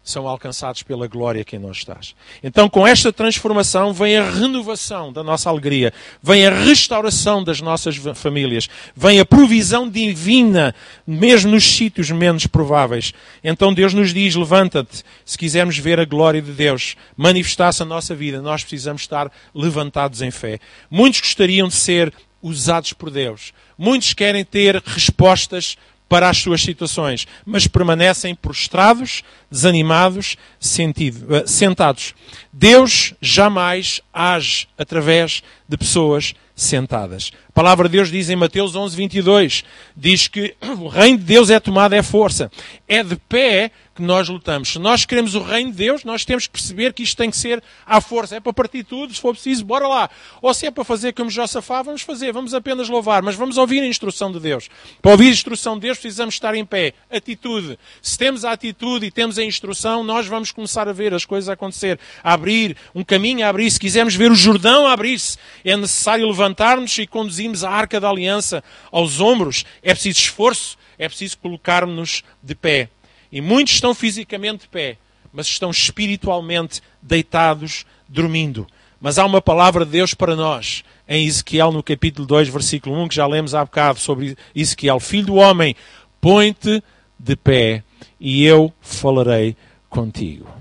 são 0.09 0.27
alcançados 0.27 0.83
pela 0.83 1.07
glória 1.07 1.43
que 1.43 1.55
em 1.55 1.59
nós 1.59 1.77
estás. 1.77 2.15
Então, 2.41 2.69
com 2.69 2.87
esta 2.87 3.11
transformação, 3.11 3.93
vem 3.93 4.17
a 4.17 4.29
renovação 4.29 5.11
da 5.11 5.23
nossa 5.23 5.49
alegria, 5.49 5.93
vem 6.23 6.47
a 6.47 6.49
restauração 6.49 7.43
das 7.43 7.59
nossas 7.59 7.97
famílias, 8.15 8.69
vem 8.95 9.19
a 9.19 9.25
provisão 9.25 9.89
divina, 9.89 10.73
mesmo 11.05 11.51
nos 11.51 11.65
sítios 11.65 12.09
menos 12.09 12.47
prováveis. 12.47 13.13
Então, 13.43 13.73
Deus 13.73 13.93
nos 13.93 14.13
diz: 14.13 14.35
levanta-te, 14.35 15.03
se 15.25 15.37
quisermos 15.37 15.77
ver 15.77 15.99
a 15.99 16.05
glória 16.05 16.41
de 16.41 16.51
Deus 16.51 16.95
manifestar-se 17.15 17.81
na 17.81 17.85
nossa 17.85 18.15
vida, 18.15 18.41
nós 18.41 18.63
precisamos 18.63 19.01
estar 19.01 19.31
levantados 19.53 20.21
em 20.21 20.31
fé. 20.31 20.59
Muitos 20.89 21.19
gostariam 21.19 21.67
de 21.67 21.75
ser 21.75 22.13
usados 22.41 22.93
por 22.93 23.09
Deus, 23.09 23.53
muitos 23.77 24.13
querem 24.13 24.45
ter 24.45 24.81
respostas 24.85 25.75
para 26.07 26.29
as 26.29 26.37
suas 26.37 26.61
situações, 26.61 27.27
mas 27.45 27.67
permanecem 27.67 28.33
prostrados, 28.33 29.23
desanimados, 29.51 30.37
sentido, 30.59 31.25
uh, 31.25 31.47
sentados. 31.47 32.13
Deus 32.51 33.13
jamais 33.21 34.01
age 34.13 34.67
através 34.77 35.41
de 35.67 35.77
pessoas 35.77 36.33
sentadas. 36.55 37.31
Palavra 37.57 37.89
de 37.89 37.97
Deus 37.97 38.11
diz 38.11 38.29
em 38.29 38.35
Mateus 38.35 38.75
11, 38.75 38.95
22, 38.95 39.63
diz 39.95 40.27
que 40.27 40.55
o 40.77 40.87
reino 40.87 41.17
de 41.17 41.23
Deus 41.23 41.49
é 41.49 41.59
tomado 41.59 41.93
é 41.93 42.03
força. 42.03 42.51
É 42.87 43.03
de 43.03 43.15
pé 43.15 43.71
que 43.97 44.01
nós 44.03 44.29
lutamos. 44.29 44.69
Se 44.69 44.77
nós 44.77 45.05
queremos 45.05 45.33
o 45.33 45.41
reino 45.41 45.71
de 45.71 45.77
Deus, 45.77 46.03
nós 46.03 46.23
temos 46.23 46.45
que 46.45 46.53
perceber 46.53 46.93
que 46.93 47.01
isto 47.01 47.17
tem 47.17 47.31
que 47.31 47.35
ser 47.35 47.61
à 47.83 47.99
força. 47.99 48.35
É 48.35 48.39
para 48.39 48.53
partir 48.53 48.83
tudo, 48.83 49.11
se 49.11 49.19
for 49.19 49.33
preciso, 49.33 49.65
bora 49.65 49.87
lá. 49.87 50.07
Ou 50.39 50.53
se 50.53 50.67
é 50.67 50.71
para 50.71 50.83
fazer 50.83 51.13
como 51.13 51.31
Josafá, 51.31 51.81
vamos 51.81 52.03
fazer, 52.03 52.31
vamos 52.31 52.53
apenas 52.53 52.87
louvar, 52.87 53.23
mas 53.23 53.33
vamos 53.33 53.57
ouvir 53.57 53.81
a 53.81 53.87
instrução 53.87 54.31
de 54.31 54.39
Deus. 54.39 54.69
Para 55.01 55.11
ouvir 55.11 55.29
a 55.29 55.31
instrução 55.31 55.73
de 55.73 55.81
Deus, 55.81 55.97
precisamos 55.97 56.35
estar 56.35 56.53
em 56.53 56.63
pé. 56.63 56.93
Atitude. 57.11 57.79
Se 57.99 58.19
temos 58.19 58.45
a 58.45 58.51
atitude 58.51 59.07
e 59.07 59.11
temos 59.11 59.39
a 59.39 59.43
instrução, 59.43 60.03
nós 60.03 60.27
vamos 60.27 60.51
começar 60.51 60.87
a 60.87 60.93
ver 60.93 61.11
as 61.15 61.25
coisas 61.25 61.49
acontecer, 61.49 61.99
a 62.23 62.33
abrir, 62.33 62.77
um 62.93 63.03
caminho 63.03 63.43
a 63.43 63.49
abrir. 63.49 63.71
Se 63.71 63.79
quisermos 63.79 64.13
ver 64.13 64.31
o 64.31 64.35
Jordão 64.35 64.85
a 64.85 64.93
abrir-se, 64.93 65.39
é 65.65 65.75
necessário 65.75 66.27
levantar-nos 66.27 66.95
e 66.99 67.07
conduzirmos 67.47 67.63
a 67.63 67.69
arca 67.69 67.99
da 67.99 68.09
aliança 68.09 68.63
aos 68.91 69.19
ombros. 69.19 69.65
É 69.81 69.93
preciso 69.93 70.19
esforço, 70.19 70.77
é 70.97 71.07
preciso 71.07 71.37
colocarmos-nos 71.37 72.23
de 72.41 72.55
pé. 72.55 72.89
E 73.31 73.41
muitos 73.41 73.73
estão 73.73 73.93
fisicamente 73.93 74.61
de 74.61 74.67
pé, 74.67 74.97
mas 75.31 75.47
estão 75.47 75.69
espiritualmente 75.69 76.81
deitados, 77.01 77.85
dormindo. 78.07 78.67
Mas 78.99 79.19
há 79.19 79.25
uma 79.25 79.41
palavra 79.41 79.85
de 79.85 79.91
Deus 79.91 80.13
para 80.13 80.35
nós, 80.35 80.83
em 81.07 81.25
Ezequiel, 81.25 81.71
no 81.71 81.83
capítulo 81.83 82.27
2, 82.27 82.49
versículo 82.49 82.95
1, 83.03 83.07
que 83.09 83.15
já 83.15 83.27
lemos 83.27 83.53
há 83.53 83.63
bocado 83.63 83.99
sobre 83.99 84.35
Ezequiel: 84.55 84.99
Filho 84.99 85.27
do 85.27 85.35
homem, 85.35 85.75
põe-te 86.19 86.81
de 87.19 87.35
pé 87.35 87.83
e 88.19 88.43
eu 88.43 88.73
falarei 88.81 89.55
contigo. 89.89 90.56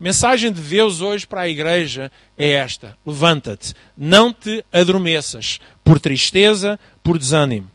A 0.00 0.02
mensagem 0.02 0.50
de 0.50 0.62
Deus 0.62 1.02
hoje 1.02 1.26
para 1.26 1.42
a 1.42 1.48
igreja 1.48 2.10
é 2.38 2.52
esta: 2.52 2.96
levanta-te, 3.04 3.74
não 3.94 4.32
te 4.32 4.64
adormeças 4.72 5.60
por 5.84 6.00
tristeza, 6.00 6.80
por 7.02 7.18
desânimo. 7.18 7.70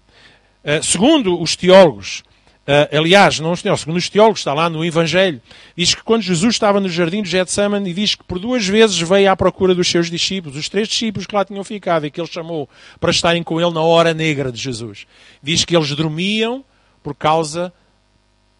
Uh, 0.63 0.83
segundo 0.83 1.39
os 1.39 1.55
teólogos, 1.55 2.23
Uh, 2.67 2.97
aliás, 2.97 3.39
não, 3.39 3.55
segundo 3.55 3.97
os 3.97 4.09
teólogos, 4.09 4.39
está 4.39 4.51
lá 4.51 4.67
no 4.71 4.83
Evangelho, 4.83 5.39
diz 5.77 5.93
que 5.93 6.01
quando 6.01 6.23
Jesus 6.23 6.55
estava 6.55 6.79
no 6.79 6.89
jardim 6.89 7.21
de 7.21 7.29
Getsemane, 7.29 7.93
diz 7.93 8.15
que 8.15 8.23
por 8.23 8.39
duas 8.39 8.65
vezes 8.65 8.99
veio 8.99 9.29
à 9.29 9.35
procura 9.35 9.75
dos 9.75 9.87
seus 9.87 10.09
discípulos, 10.09 10.57
os 10.57 10.67
três 10.67 10.87
discípulos 10.87 11.27
que 11.27 11.35
lá 11.35 11.45
tinham 11.45 11.63
ficado 11.63 12.07
e 12.07 12.09
que 12.09 12.19
ele 12.19 12.27
chamou 12.27 12.67
para 12.99 13.11
estarem 13.11 13.43
com 13.43 13.61
ele 13.61 13.69
na 13.69 13.83
hora 13.83 14.15
negra 14.15 14.51
de 14.51 14.59
Jesus. 14.59 15.05
Diz 15.43 15.63
que 15.63 15.77
eles 15.77 15.91
dormiam 15.91 16.65
por 17.03 17.13
causa 17.13 17.71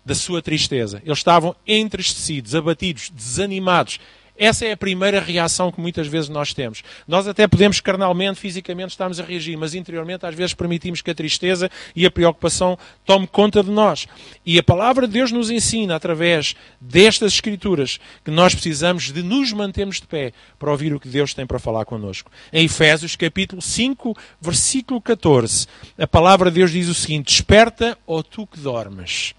da 0.06 0.14
sua 0.14 0.42
tristeza. 0.42 1.02
Eles 1.04 1.18
estavam 1.18 1.56
entristecidos, 1.66 2.54
abatidos, 2.54 3.10
desanimados. 3.10 4.00
Essa 4.38 4.66
é 4.66 4.74
a 4.74 4.78
primeira 4.78 5.22
reação 5.22 5.72
que 5.72 5.80
muitas 5.80 6.08
vezes 6.08 6.28
nós 6.28 6.54
temos. 6.54 6.84
Nós 7.08 7.26
até 7.26 7.48
podemos 7.48 7.80
carnalmente, 7.80 8.38
fisicamente, 8.38 8.90
estarmos 8.90 9.18
a 9.18 9.24
reagir, 9.24 9.56
mas 9.56 9.74
interiormente 9.74 10.26
às 10.26 10.36
vezes 10.36 10.54
permitimos 10.54 11.02
que 11.02 11.10
a 11.10 11.16
tristeza 11.16 11.72
e 11.96 12.06
a 12.06 12.12
preocupação 12.12 12.78
tome 13.06 13.28
conta 13.28 13.64
de 13.64 13.72
nós. 13.72 14.08
E 14.46 14.60
a 14.60 14.64
palavra 14.64 15.08
de 15.08 15.14
Deus 15.14 15.32
nos 15.32 15.50
ensina, 15.50 15.96
através 15.96 16.54
destas 16.82 17.34
escrituras, 17.34 17.98
que 18.26 18.32
nós 18.32 18.54
precisamos 18.54 19.14
de 19.14 19.24
nos 19.24 19.54
mantermos 19.54 20.02
de 20.02 20.08
pé 20.08 20.34
para 20.60 20.72
ouvir 20.72 20.94
o 20.94 21.00
que 21.00 21.08
Deus 21.08 21.34
tem 21.34 21.48
para 21.48 21.58
falar 21.58 21.86
connosco. 21.86 22.30
Em 22.52 22.66
Efésios, 22.66 23.16
capítulo 23.16 23.62
5, 23.62 24.18
versículo 24.42 25.00
14, 25.00 25.66
a 25.98 26.06
palavra 26.06 26.52
de 26.52 26.56
Deus 26.60 26.72
diz 26.72 26.90
o 26.90 26.94
seguinte: 26.94 27.28
Desperta, 27.28 27.98
ó 28.06 28.22
tu 28.22 28.46
que 28.46 28.60
dormes, 28.60 29.34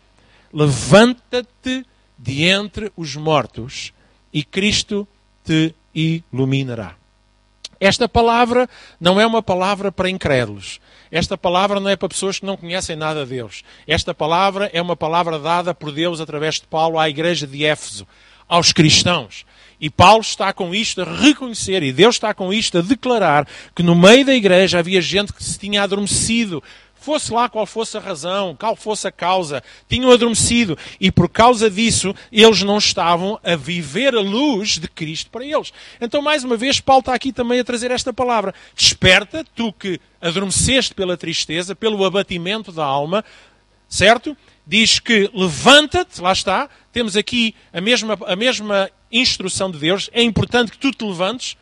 levanta-te 0.56 1.84
de 2.16 2.44
entre 2.44 2.90
os 2.96 3.14
mortos 3.14 3.92
e 4.32 4.42
Cristo 4.42 5.06
te 5.44 5.74
iluminará. 5.94 6.94
Esta 7.78 8.08
palavra 8.08 8.66
não 8.98 9.20
é 9.20 9.26
uma 9.26 9.42
palavra 9.42 9.92
para 9.92 10.08
incrédulos. 10.08 10.80
Esta 11.10 11.36
palavra 11.36 11.78
não 11.78 11.90
é 11.90 11.94
para 11.94 12.08
pessoas 12.08 12.38
que 12.38 12.46
não 12.46 12.56
conhecem 12.56 12.96
nada 12.96 13.24
de 13.24 13.34
Deus. 13.34 13.62
Esta 13.86 14.14
palavra 14.14 14.70
é 14.72 14.80
uma 14.80 14.96
palavra 14.96 15.38
dada 15.38 15.74
por 15.74 15.92
Deus 15.92 16.22
através 16.22 16.54
de 16.54 16.66
Paulo 16.66 16.98
à 16.98 17.06
igreja 17.06 17.46
de 17.46 17.62
Éfeso, 17.62 18.06
aos 18.48 18.72
cristãos. 18.72 19.44
E 19.78 19.90
Paulo 19.90 20.22
está 20.22 20.54
com 20.54 20.74
isto 20.74 21.02
a 21.02 21.04
reconhecer, 21.04 21.82
e 21.82 21.92
Deus 21.92 22.14
está 22.14 22.32
com 22.32 22.50
isto 22.50 22.78
a 22.78 22.80
declarar, 22.80 23.46
que 23.74 23.82
no 23.82 23.94
meio 23.94 24.24
da 24.24 24.34
igreja 24.34 24.78
havia 24.78 25.02
gente 25.02 25.34
que 25.34 25.44
se 25.44 25.58
tinha 25.58 25.82
adormecido, 25.82 26.62
fosse 27.06 27.32
lá 27.32 27.48
qual 27.48 27.64
fosse 27.64 27.96
a 27.96 28.00
razão, 28.00 28.56
qual 28.58 28.74
fosse 28.74 29.06
a 29.06 29.12
causa, 29.12 29.62
tinham 29.88 30.10
adormecido 30.10 30.76
e 31.00 31.12
por 31.12 31.28
causa 31.28 31.70
disso 31.70 32.12
eles 32.32 32.64
não 32.64 32.78
estavam 32.78 33.38
a 33.44 33.54
viver 33.54 34.12
a 34.12 34.20
luz 34.20 34.76
de 34.76 34.88
Cristo 34.88 35.30
para 35.30 35.44
eles. 35.44 35.72
Então, 36.00 36.20
mais 36.20 36.42
uma 36.42 36.56
vez, 36.56 36.80
Paulo 36.80 36.98
está 36.98 37.14
aqui 37.14 37.32
também 37.32 37.60
a 37.60 37.64
trazer 37.64 37.92
esta 37.92 38.12
palavra: 38.12 38.52
Desperta, 38.74 39.44
tu 39.54 39.72
que 39.72 40.00
adormeceste 40.20 40.94
pela 40.94 41.16
tristeza, 41.16 41.76
pelo 41.76 42.04
abatimento 42.04 42.72
da 42.72 42.84
alma, 42.84 43.24
certo? 43.88 44.36
Diz 44.66 44.98
que 44.98 45.30
levanta-te, 45.32 46.20
lá 46.20 46.32
está, 46.32 46.68
temos 46.92 47.16
aqui 47.16 47.54
a 47.72 47.80
mesma, 47.80 48.18
a 48.26 48.34
mesma 48.34 48.90
instrução 49.12 49.70
de 49.70 49.78
Deus, 49.78 50.10
é 50.12 50.22
importante 50.22 50.72
que 50.72 50.78
tu 50.78 50.90
te 50.90 51.04
levantes, 51.04 51.56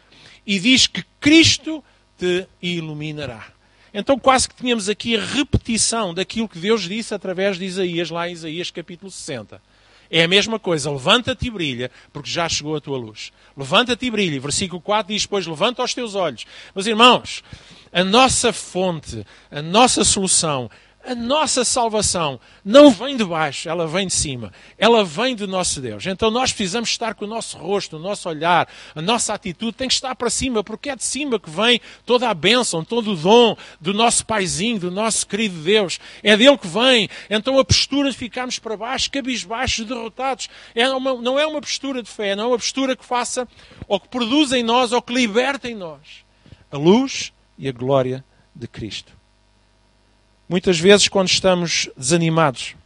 e 0.46 0.58
diz 0.58 0.86
que 0.86 1.04
Cristo 1.20 1.84
te 2.18 2.46
iluminará. 2.62 3.53
Então 3.94 4.18
quase 4.18 4.48
que 4.48 4.56
tínhamos 4.56 4.88
aqui 4.88 5.16
a 5.16 5.24
repetição 5.24 6.12
daquilo 6.12 6.48
que 6.48 6.58
Deus 6.58 6.82
disse 6.82 7.14
através 7.14 7.56
de 7.56 7.64
Isaías, 7.64 8.10
lá 8.10 8.28
em 8.28 8.32
Isaías 8.32 8.70
capítulo 8.72 9.08
60. 9.08 9.62
É 10.10 10.24
a 10.24 10.28
mesma 10.28 10.58
coisa, 10.58 10.90
levanta-te 10.90 11.46
e 11.46 11.50
brilha, 11.50 11.90
porque 12.12 12.28
já 12.28 12.48
chegou 12.48 12.76
a 12.76 12.80
tua 12.80 12.98
luz. 12.98 13.32
Levanta-te 13.56 14.06
e 14.06 14.10
brilha. 14.10 14.40
Versículo 14.40 14.80
4 14.80 15.14
diz, 15.14 15.26
pois, 15.26 15.46
levanta 15.46 15.82
os 15.82 15.94
teus 15.94 16.14
olhos. 16.14 16.44
Mas, 16.74 16.86
irmãos, 16.86 17.42
a 17.92 18.04
nossa 18.04 18.52
fonte, 18.52 19.24
a 19.50 19.62
nossa 19.62 20.04
solução, 20.04 20.70
a 21.06 21.14
nossa 21.14 21.64
salvação 21.64 22.40
não 22.64 22.90
vem 22.90 23.16
de 23.16 23.24
baixo, 23.24 23.68
ela 23.68 23.86
vem 23.86 24.06
de 24.06 24.12
cima. 24.14 24.52
Ela 24.78 25.04
vem 25.04 25.36
do 25.36 25.46
nosso 25.46 25.80
Deus. 25.80 26.06
Então 26.06 26.30
nós 26.30 26.52
precisamos 26.52 26.90
estar 26.90 27.14
com 27.14 27.24
o 27.24 27.28
nosso 27.28 27.58
rosto, 27.58 27.96
o 27.96 27.98
nosso 27.98 28.28
olhar, 28.28 28.68
a 28.94 29.02
nossa 29.02 29.34
atitude 29.34 29.72
tem 29.72 29.88
que 29.88 29.94
estar 29.94 30.14
para 30.14 30.30
cima, 30.30 30.64
porque 30.64 30.90
é 30.90 30.96
de 30.96 31.04
cima 31.04 31.38
que 31.38 31.50
vem 31.50 31.80
toda 32.06 32.28
a 32.28 32.34
bênção, 32.34 32.84
todo 32.84 33.12
o 33.12 33.16
dom 33.16 33.56
do 33.80 33.92
nosso 33.92 34.24
paizinho, 34.24 34.78
do 34.78 34.90
nosso 34.90 35.26
querido 35.26 35.56
Deus. 35.62 35.98
É 36.22 36.36
dele 36.36 36.56
que 36.56 36.68
vem. 36.68 37.08
Então 37.28 37.58
a 37.58 37.64
postura 37.64 38.10
de 38.10 38.16
ficarmos 38.16 38.58
para 38.58 38.76
baixo, 38.76 39.10
cabisbaixos, 39.10 39.86
derrotados, 39.86 40.48
é 40.74 40.88
uma, 40.88 41.14
não 41.14 41.38
é 41.38 41.46
uma 41.46 41.60
postura 41.60 42.02
de 42.02 42.10
fé, 42.10 42.34
não 42.34 42.44
é 42.44 42.46
uma 42.48 42.58
postura 42.58 42.96
que 42.96 43.04
faça 43.04 43.46
ou 43.86 44.00
que 44.00 44.08
produza 44.08 44.58
em 44.58 44.62
nós 44.62 44.92
ou 44.92 45.02
que 45.02 45.12
liberta 45.12 45.68
em 45.68 45.74
nós 45.74 46.24
a 46.74 46.76
luz 46.76 47.32
e 47.56 47.68
a 47.68 47.72
glória 47.72 48.24
de 48.52 48.66
Cristo. 48.66 49.12
Muitas 50.48 50.78
vezes, 50.78 51.08
quando 51.08 51.28
estamos 51.28 51.88
desanimados, 51.96 52.76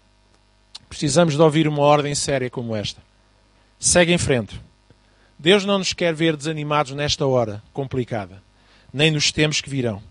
precisamos 0.89 1.35
de 1.35 1.43
ouvir 1.43 1.67
uma 1.67 1.83
ordem 1.83 2.15
séria 2.15 2.49
como 2.49 2.75
esta. 2.75 3.03
Segue 3.79 4.13
em 4.13 4.19
frente. 4.19 4.61
Deus 5.39 5.65
não 5.65 5.79
nos 5.79 5.93
quer 5.93 6.15
ver 6.15 6.37
desanimados 6.37 6.93
nesta 6.93 7.27
hora 7.27 7.63
complicada, 7.73 8.43
nem 8.93 9.11
nos 9.11 9.33
tempos 9.33 9.61
que 9.61 9.71
virão. 9.71 10.03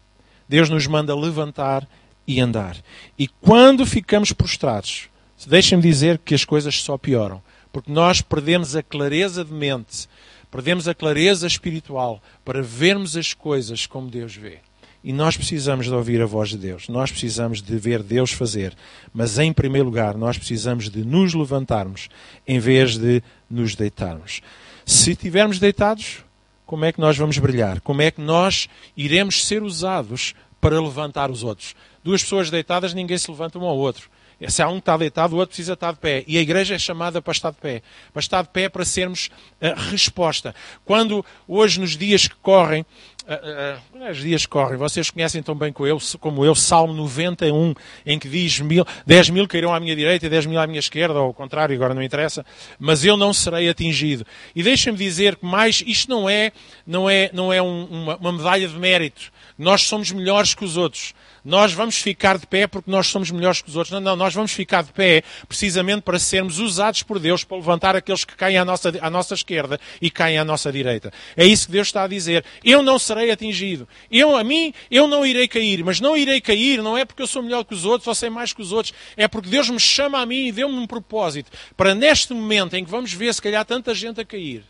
Deus 0.48 0.70
nos 0.70 0.88
manda 0.88 1.16
levantar 1.16 1.88
e 2.26 2.40
andar. 2.40 2.78
E 3.18 3.28
quando 3.28 3.86
ficamos 3.86 4.32
prostrados, 4.34 5.10
deixem-me 5.46 5.84
dizer 5.84 6.18
que 6.18 6.36
as 6.36 6.44
coisas 6.44 6.82
só 6.82 6.98
pioram, 6.98 7.42
porque 7.72 7.92
nós 7.92 8.22
perdemos 8.22 8.76
a 8.76 8.84
clareza 8.84 9.44
de 9.44 9.54
mente, 9.54 10.08
perdemos 10.52 10.88
a 10.88 10.96
clareza 10.96 11.48
espiritual 11.48 12.22
para 12.44 12.62
vermos 12.62 13.16
as 13.16 13.34
coisas 13.34 13.86
como 13.86 14.10
Deus 14.10 14.36
vê. 14.36 14.60
E 15.04 15.14
nós 15.14 15.38
precisamos 15.38 15.86
de 15.86 15.94
ouvir 15.94 16.22
a 16.22 16.26
voz 16.26 16.50
de 16.50 16.58
Deus, 16.58 16.90
nós 16.90 17.12
precisamos 17.12 17.62
de 17.62 17.78
ver 17.78 18.04
Deus 18.04 18.32
fazer, 18.32 18.76
mas 19.14 19.38
em 19.38 19.54
primeiro 19.54 19.86
lugar 19.86 20.18
nós 20.18 20.38
precisamos 20.38 20.90
de 20.90 21.06
nos 21.06 21.34
levantarmos 21.34 22.10
em 22.48 22.60
vez 22.60 22.98
de 22.98 23.22
nos 23.50 23.76
deitarmos. 23.76 24.42
Se 24.86 25.12
estivermos 25.12 25.60
deitados, 25.60 26.26
como 26.66 26.84
é 26.84 26.92
que 26.92 27.00
nós 27.00 27.18
vamos 27.18 27.38
brilhar? 27.38 27.80
Como 27.82 28.02
é 28.02 28.12
que 28.12 28.22
nós 28.22 28.68
iremos 28.96 29.46
ser 29.46 29.64
usados 29.64 30.34
para 30.60 30.82
levantar 30.82 31.30
os 31.32 31.44
outros. 31.44 31.76
Duas 32.04 32.24
pessoas 32.24 32.50
deitadas, 32.50 32.94
ninguém 32.94 33.18
se 33.18 33.30
levanta 33.30 33.60
um 33.60 33.66
ao 33.66 33.78
outro. 33.78 34.10
Se 34.50 34.62
há 34.62 34.68
um 34.68 34.74
que 34.74 34.80
está 34.80 34.98
deitado, 34.98 35.34
o 35.36 35.40
outro 35.40 35.50
precisa 35.50 35.74
estar 35.74 35.94
de 35.94 36.00
pé. 36.00 36.24
E 36.28 36.38
a 36.38 36.42
igreja 36.42 36.76
é 36.76 36.80
chamada 36.80 37.22
para 37.22 37.32
estar 37.32 37.52
de 37.52 37.58
pé. 37.58 37.82
Para 38.14 38.20
estar 38.20 38.42
de 38.44 38.50
pé 38.50 38.70
para 38.70 38.86
sermos 38.86 39.32
a 39.60 39.74
resposta. 39.90 40.54
Quando 40.86 41.26
hoje, 41.48 41.80
nos 41.80 41.98
dias 41.98 42.28
que 42.28 42.36
correm, 42.36 42.86
uh, 43.28 43.98
uh, 44.00 44.10
os 44.10 44.18
dias 44.18 44.46
correm, 44.46 44.78
vocês 44.78 45.10
conhecem 45.10 45.44
tão 45.44 45.54
bem 45.54 45.72
como 45.74 45.88
eu, 45.88 45.98
como 46.20 46.46
eu, 46.46 46.56
Salmo 46.56 46.94
91, 46.94 47.74
em 48.06 48.18
que 48.18 48.28
diz 48.28 48.60
mil, 48.60 48.86
10 49.06 49.30
mil 49.30 49.48
cairão 49.48 49.74
à 49.74 49.80
minha 49.80 49.96
direita 49.96 50.26
e 50.26 50.30
10 50.30 50.46
mil 50.46 50.60
à 50.60 50.66
minha 50.66 50.80
esquerda, 50.80 51.20
ou 51.20 51.26
ao 51.26 51.34
contrário, 51.34 51.76
agora 51.76 51.94
não 51.94 52.02
interessa, 52.02 52.46
mas 52.80 53.04
eu 53.04 53.18
não 53.18 53.34
serei 53.34 53.70
atingido. 53.70 54.26
E 54.56 54.64
deixem-me 54.64 54.98
dizer 54.98 55.36
que 55.36 55.46
mais, 55.46 55.84
isto 55.86 56.10
não 56.10 56.30
é, 56.30 56.52
não 56.86 57.10
é, 57.10 57.30
não 57.34 57.52
é 57.52 57.62
um, 57.62 57.86
uma, 57.86 58.16
uma 58.18 58.32
medalha 58.32 58.68
de 58.68 58.78
mérito. 58.78 59.32
Nós 59.58 59.84
somos 59.84 60.12
melhores 60.12 60.54
que 60.54 60.64
os 60.64 60.78
outros 60.78 61.14
nós 61.44 61.74
vamos 61.74 61.98
ficar 61.98 62.38
de 62.38 62.48
pé 62.48 62.68
porque 62.68 62.90
nós 62.90 63.08
somos 63.08 63.32
melhores 63.32 63.62
que 63.62 63.70
os 63.70 63.76
outros. 63.76 63.94
Não, 63.94 64.00
não, 64.00 64.16
nós 64.16 64.34
vamos 64.34 64.52
ficar 64.52 64.84
de 64.84 64.92
pé 64.92 65.24
precisamente 65.48 66.02
para 66.02 66.20
sermos 66.20 66.60
usados 66.60 67.04
por 67.04 67.20
Deus 67.20 67.44
para 67.44 67.58
levantar 67.58 67.96
aqueles 67.96 68.26
que 68.26 68.36
caem 68.36 68.58
à 68.58 68.66
nossa, 68.66 68.94
à 69.02 69.10
nossa 69.10 69.34
esquerda 69.34 69.80
e 70.02 70.10
caem 70.10 70.38
à 70.38 70.46
nossa 70.46 70.72
direita. 70.72 71.12
É 71.36 71.46
isso 71.46 71.68
que 71.68 71.72
Deus 71.72 71.88
está 71.88 72.04
a 72.04 72.08
dizer. 72.08 72.44
Eu 72.64 72.82
não 72.84 73.00
serei 73.00 73.32
atingido. 73.32 73.88
Eu, 74.12 74.36
a 74.36 74.44
mim, 74.44 74.74
eu 74.90 75.08
não 75.08 75.26
irei 75.26 75.48
cair. 75.48 75.84
Mas 75.84 76.00
não 76.00 76.18
irei 76.18 76.42
cair 76.42 76.82
não 76.82 76.98
é 76.98 77.06
porque 77.06 77.22
eu 77.22 77.28
sou 77.28 77.44
melhor 77.44 77.64
que 77.64 77.74
os 77.74 77.86
outros 77.86 78.08
ou 78.08 78.16
sei 78.16 78.30
mais 78.30 78.54
que 78.54 78.62
os 78.62 78.72
outros. 78.72 78.94
É 79.16 79.28
porque 79.28 79.50
Deus 79.50 79.70
me 79.70 79.80
chama 79.80 80.20
a 80.20 80.26
mim 80.26 80.48
e 80.48 80.52
deu-me 80.52 80.78
um 80.78 80.88
propósito 80.88 81.52
para 81.76 81.94
neste 81.94 82.34
momento 82.34 82.76
em 82.76 82.84
que 82.84 82.92
vamos 82.92 83.14
ver 83.14 83.34
se 83.34 83.42
calhar 83.42 83.64
tanta 83.66 83.94
gente 83.94 84.20
a 84.22 84.26
cair, 84.26 84.64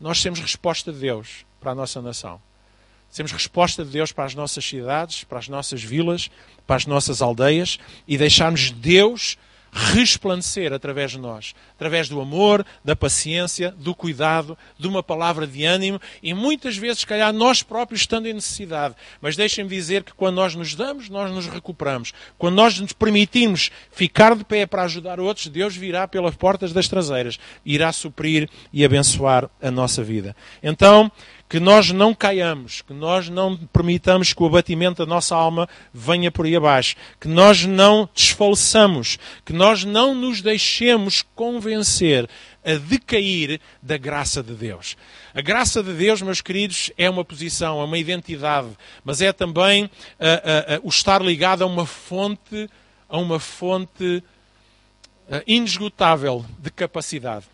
nós 0.00 0.22
temos 0.22 0.40
resposta 0.40 0.92
de 0.92 0.98
Deus 0.98 1.44
para 1.60 1.72
a 1.72 1.74
nossa 1.74 2.00
nação. 2.02 2.40
Temos 3.14 3.32
resposta 3.32 3.84
de 3.84 3.90
Deus 3.90 4.12
para 4.12 4.24
as 4.24 4.34
nossas 4.34 4.64
cidades, 4.64 5.24
para 5.24 5.38
as 5.38 5.48
nossas 5.48 5.82
vilas, 5.82 6.30
para 6.66 6.76
as 6.76 6.86
nossas 6.86 7.20
aldeias 7.20 7.78
e 8.08 8.16
deixarmos 8.16 8.70
Deus 8.70 9.36
resplandecer 9.72 10.70
através 10.70 11.12
de 11.12 11.18
nós, 11.18 11.54
através 11.74 12.06
do 12.06 12.20
amor, 12.20 12.64
da 12.84 12.94
paciência, 12.94 13.70
do 13.70 13.94
cuidado, 13.94 14.56
de 14.78 14.86
uma 14.86 15.02
palavra 15.02 15.46
de 15.46 15.64
ânimo 15.64 15.98
e 16.22 16.34
muitas 16.34 16.76
vezes, 16.76 17.00
se 17.00 17.06
calhar, 17.06 17.32
nós 17.32 17.62
próprios 17.62 18.02
estando 18.02 18.26
em 18.26 18.34
necessidade. 18.34 18.94
Mas 19.20 19.34
deixem-me 19.34 19.70
dizer 19.70 20.04
que 20.04 20.12
quando 20.12 20.36
nós 20.36 20.54
nos 20.54 20.74
damos, 20.74 21.08
nós 21.08 21.32
nos 21.32 21.46
recuperamos. 21.46 22.12
Quando 22.36 22.54
nós 22.54 22.78
nos 22.78 22.92
permitimos 22.92 23.70
ficar 23.90 24.36
de 24.36 24.44
pé 24.44 24.66
para 24.66 24.82
ajudar 24.82 25.18
outros, 25.18 25.48
Deus 25.48 25.74
virá 25.74 26.06
pelas 26.06 26.36
portas 26.36 26.72
das 26.72 26.86
traseiras, 26.86 27.38
irá 27.64 27.90
suprir 27.92 28.50
e 28.74 28.84
abençoar 28.84 29.48
a 29.60 29.70
nossa 29.70 30.02
vida. 30.02 30.36
Então, 30.62 31.10
que 31.52 31.60
nós 31.60 31.90
não 31.92 32.14
caiamos, 32.14 32.80
que 32.80 32.94
nós 32.94 33.28
não 33.28 33.54
permitamos 33.54 34.32
que 34.32 34.42
o 34.42 34.46
abatimento 34.46 35.04
da 35.04 35.06
nossa 35.06 35.36
alma 35.36 35.68
venha 35.92 36.32
por 36.32 36.46
aí 36.46 36.56
abaixo, 36.56 36.96
que 37.20 37.28
nós 37.28 37.66
não 37.66 38.08
desfaleçamos, 38.14 39.18
que 39.44 39.52
nós 39.52 39.84
não 39.84 40.14
nos 40.14 40.40
deixemos 40.40 41.20
convencer 41.34 42.26
a 42.64 42.76
decair 42.76 43.60
da 43.82 43.98
graça 43.98 44.42
de 44.42 44.54
Deus. 44.54 44.96
A 45.34 45.42
graça 45.42 45.82
de 45.82 45.92
Deus, 45.92 46.22
meus 46.22 46.40
queridos, 46.40 46.90
é 46.96 47.10
uma 47.10 47.22
posição, 47.22 47.82
é 47.82 47.84
uma 47.84 47.98
identidade, 47.98 48.68
mas 49.04 49.20
é 49.20 49.30
também 49.30 49.84
uh, 49.84 49.88
uh, 49.88 50.78
uh, 50.78 50.80
o 50.84 50.88
estar 50.88 51.20
ligado 51.20 51.60
a 51.64 51.66
uma 51.66 51.84
fonte, 51.84 52.66
a 53.06 53.18
uma 53.18 53.38
fonte 53.38 54.24
inesgotável 55.46 56.46
de 56.58 56.70
capacidade. 56.70 57.51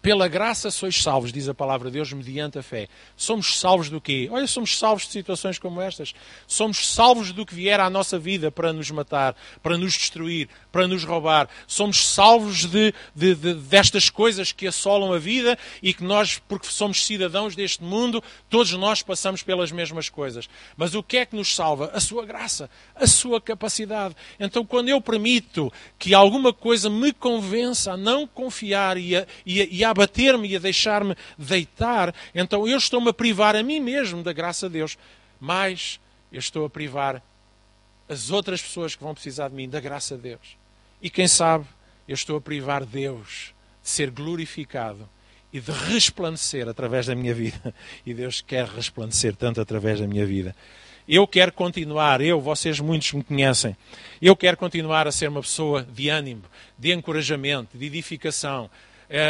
Pela 0.00 0.28
graça 0.28 0.70
sois 0.70 1.02
salvos, 1.02 1.32
diz 1.32 1.48
a 1.48 1.54
palavra 1.54 1.90
de 1.90 1.94
Deus, 1.94 2.12
mediante 2.12 2.56
a 2.56 2.62
fé. 2.62 2.86
Somos 3.16 3.58
salvos 3.58 3.90
do 3.90 4.00
quê? 4.00 4.28
Olha, 4.30 4.46
somos 4.46 4.78
salvos 4.78 5.06
de 5.06 5.10
situações 5.10 5.58
como 5.58 5.82
estas. 5.82 6.14
Somos 6.46 6.86
salvos 6.86 7.32
do 7.32 7.44
que 7.44 7.52
vier 7.52 7.80
à 7.80 7.90
nossa 7.90 8.16
vida 8.16 8.48
para 8.48 8.72
nos 8.72 8.88
matar, 8.92 9.34
para 9.60 9.76
nos 9.76 9.94
destruir, 9.94 10.48
para 10.70 10.86
nos 10.86 11.02
roubar. 11.02 11.48
Somos 11.66 12.06
salvos 12.06 12.64
de, 12.64 12.94
de, 13.12 13.34
de, 13.34 13.54
destas 13.54 14.08
coisas 14.08 14.52
que 14.52 14.68
assolam 14.68 15.12
a 15.12 15.18
vida 15.18 15.58
e 15.82 15.92
que 15.92 16.04
nós, 16.04 16.40
porque 16.46 16.68
somos 16.68 17.04
cidadãos 17.04 17.56
deste 17.56 17.82
mundo, 17.82 18.22
todos 18.48 18.70
nós 18.74 19.02
passamos 19.02 19.42
pelas 19.42 19.72
mesmas 19.72 20.08
coisas. 20.08 20.48
Mas 20.76 20.94
o 20.94 21.02
que 21.02 21.16
é 21.16 21.26
que 21.26 21.34
nos 21.34 21.52
salva? 21.52 21.90
A 21.92 21.98
sua 21.98 22.24
graça, 22.24 22.70
a 22.94 23.06
sua 23.06 23.40
capacidade. 23.40 24.14
Então, 24.38 24.64
quando 24.64 24.90
eu 24.90 25.00
permito 25.00 25.72
que 25.98 26.14
alguma 26.14 26.52
coisa 26.52 26.88
me 26.88 27.12
convença 27.12 27.92
a 27.92 27.96
não 27.96 28.28
confiar 28.28 28.96
e 28.96 29.16
a, 29.16 29.26
e 29.44 29.60
a, 29.60 29.66
e 29.68 29.84
a 29.84 29.87
abater-me 29.90 30.48
e 30.48 30.56
a 30.56 30.58
deixar-me 30.58 31.16
deitar, 31.36 32.14
então 32.34 32.66
eu 32.66 32.78
estou-me 32.78 33.10
a 33.10 33.12
privar 33.12 33.56
a 33.56 33.62
mim 33.62 33.80
mesmo 33.80 34.22
da 34.22 34.32
graça 34.32 34.68
de 34.68 34.74
Deus. 34.74 34.98
Mas 35.40 36.00
eu 36.32 36.38
estou 36.38 36.64
a 36.64 36.70
privar 36.70 37.22
as 38.08 38.30
outras 38.30 38.62
pessoas 38.62 38.96
que 38.96 39.02
vão 39.02 39.14
precisar 39.14 39.48
de 39.48 39.54
mim 39.54 39.68
da 39.68 39.80
graça 39.80 40.16
de 40.16 40.22
Deus. 40.22 40.56
E 41.00 41.10
quem 41.10 41.28
sabe, 41.28 41.66
eu 42.06 42.14
estou 42.14 42.36
a 42.36 42.40
privar 42.40 42.84
Deus 42.84 43.54
de 43.82 43.88
ser 43.88 44.10
glorificado 44.10 45.08
e 45.52 45.60
de 45.60 45.70
resplandecer 45.70 46.68
através 46.68 47.06
da 47.06 47.14
minha 47.14 47.34
vida. 47.34 47.74
E 48.04 48.14
Deus 48.14 48.40
quer 48.40 48.66
resplandecer 48.66 49.36
tanto 49.36 49.60
através 49.60 50.00
da 50.00 50.06
minha 50.06 50.24
vida. 50.24 50.54
Eu 51.06 51.26
quero 51.26 51.52
continuar, 51.52 52.20
eu, 52.20 52.38
vocês 52.38 52.80
muitos 52.80 53.12
me 53.14 53.24
conhecem, 53.24 53.74
eu 54.20 54.36
quero 54.36 54.58
continuar 54.58 55.06
a 55.06 55.12
ser 55.12 55.28
uma 55.30 55.40
pessoa 55.40 55.82
de 55.82 56.10
ânimo, 56.10 56.42
de 56.78 56.92
encorajamento, 56.92 57.78
de 57.78 57.86
edificação, 57.86 58.70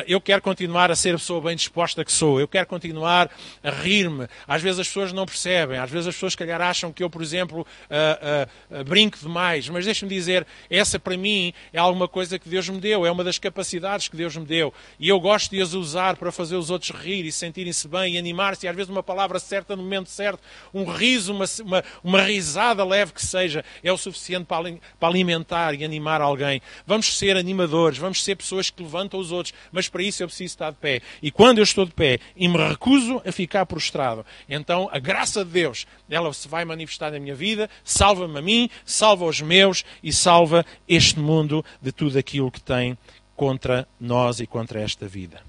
eu 0.07 0.21
quero 0.21 0.43
continuar 0.43 0.91
a 0.91 0.97
ser 0.97 1.15
a 1.15 1.19
pessoa 1.19 1.41
bem 1.41 1.57
disposta 1.57 2.05
que 2.05 2.13
sou, 2.13 2.41
eu 2.41 2.49
quero 2.49 2.67
continuar 2.67 3.31
a 3.63 3.71
rir-me. 3.71 4.27
Às 4.47 4.63
vezes 4.63 4.81
as 4.81 4.87
pessoas 4.89 5.13
não 5.13 5.27
percebem, 5.27 5.79
às 5.79 5.91
vezes 5.91 6.09
as 6.09 6.15
pessoas, 6.15 6.35
calhar, 6.35 6.61
acham 6.61 6.93
que 6.93 7.03
eu, 7.03 7.11
por 7.11 7.23
exemplo, 7.23 7.61
uh, 7.61 8.81
uh, 8.81 8.85
brinco 8.85 9.19
demais, 9.19 9.69
mas 9.69 9.85
deixe-me 9.85 10.09
dizer, 10.09 10.47
essa 10.69 10.99
para 10.99 11.17
mim 11.17 11.53
é 11.73 11.79
alguma 11.79 12.09
coisa 12.09 12.39
que 12.39 12.49
Deus 12.49 12.69
me 12.69 12.81
deu, 12.81 13.07
é 13.07 13.11
uma 13.11 13.25
das 13.25 13.39
capacidades 13.39 14.09
que 14.09 14.17
Deus 14.17 14.37
me 14.37 14.45
deu, 14.45 14.73
e 14.99 15.09
eu 15.09 15.21
gosto 15.21 15.51
de 15.51 15.61
as 15.61 15.75
usar 15.75 16.17
para 16.17 16.33
fazer 16.33 16.57
os 16.57 16.71
outros 16.71 16.91
rir 16.91 17.25
e 17.25 17.33
sentirem-se 17.33 17.87
bem 17.89 18.15
e 18.15 18.19
animar-se, 18.19 18.67
e 18.67 18.69
às 18.69 18.75
vezes 18.77 18.91
uma 18.91 19.03
palavra 19.03 19.39
certa 19.39 19.77
no 19.77 19.83
momento 19.83 20.11
certo, 20.11 20.41
um 20.73 20.85
riso, 20.85 21.33
uma, 21.33 21.45
uma, 21.65 21.85
uma 22.03 22.23
risada 22.23 22.85
leve 22.85 23.13
que 23.13 23.25
seja, 23.25 23.65
é 23.83 23.93
o 23.93 23.97
suficiente 23.97 24.47
para, 24.47 24.75
para 24.99 25.09
alimentar 25.09 25.75
e 25.75 25.85
animar 25.85 26.21
alguém. 26.21 26.61
Vamos 26.87 27.17
ser 27.17 27.37
animadores, 27.37 27.99
vamos 27.99 28.23
ser 28.25 28.37
pessoas 28.37 28.71
que 28.71 28.83
levantam 28.83 29.21
os 29.21 29.33
outros 29.33 29.55
mas 29.73 29.89
para 29.89 30.03
isso 30.03 30.23
eu 30.23 30.29
preciso 30.29 30.53
estar 30.53 30.71
de 30.71 30.77
pé. 30.77 31.01
E 31.23 31.31
quando 31.31 31.59
eu 31.59 31.65
estou 31.65 31.85
de 31.85 31.93
pé 31.93 32.19
e 32.37 32.49
me 32.49 32.57
recuso 32.57 33.23
a 33.27 33.33
ficar 33.33 33.67
prostrado, 33.67 34.25
então 34.49 34.89
a 34.93 34.99
graça 34.99 35.45
de 35.45 35.51
Deus, 35.51 35.87
ela 36.09 36.33
se 36.33 36.49
vai 36.49 36.65
manifestar 36.65 37.11
na 37.11 37.19
minha 37.19 37.35
vida, 37.35 37.69
salva-me 37.85 38.39
a 38.39 38.43
mim, 38.43 38.71
salva 38.85 39.25
os 39.25 39.41
meus 39.41 39.85
e 40.03 40.13
salva 40.13 40.65
este 40.89 41.19
mundo 41.19 41.65
de 41.81 41.93
tudo 41.93 42.19
aquilo 42.19 42.51
que 42.51 42.61
tem 42.61 42.97
contra 43.37 43.87
nós 44.01 44.41
e 44.41 44.47
contra 44.47 44.81
esta 44.81 45.07
vida. 45.07 45.41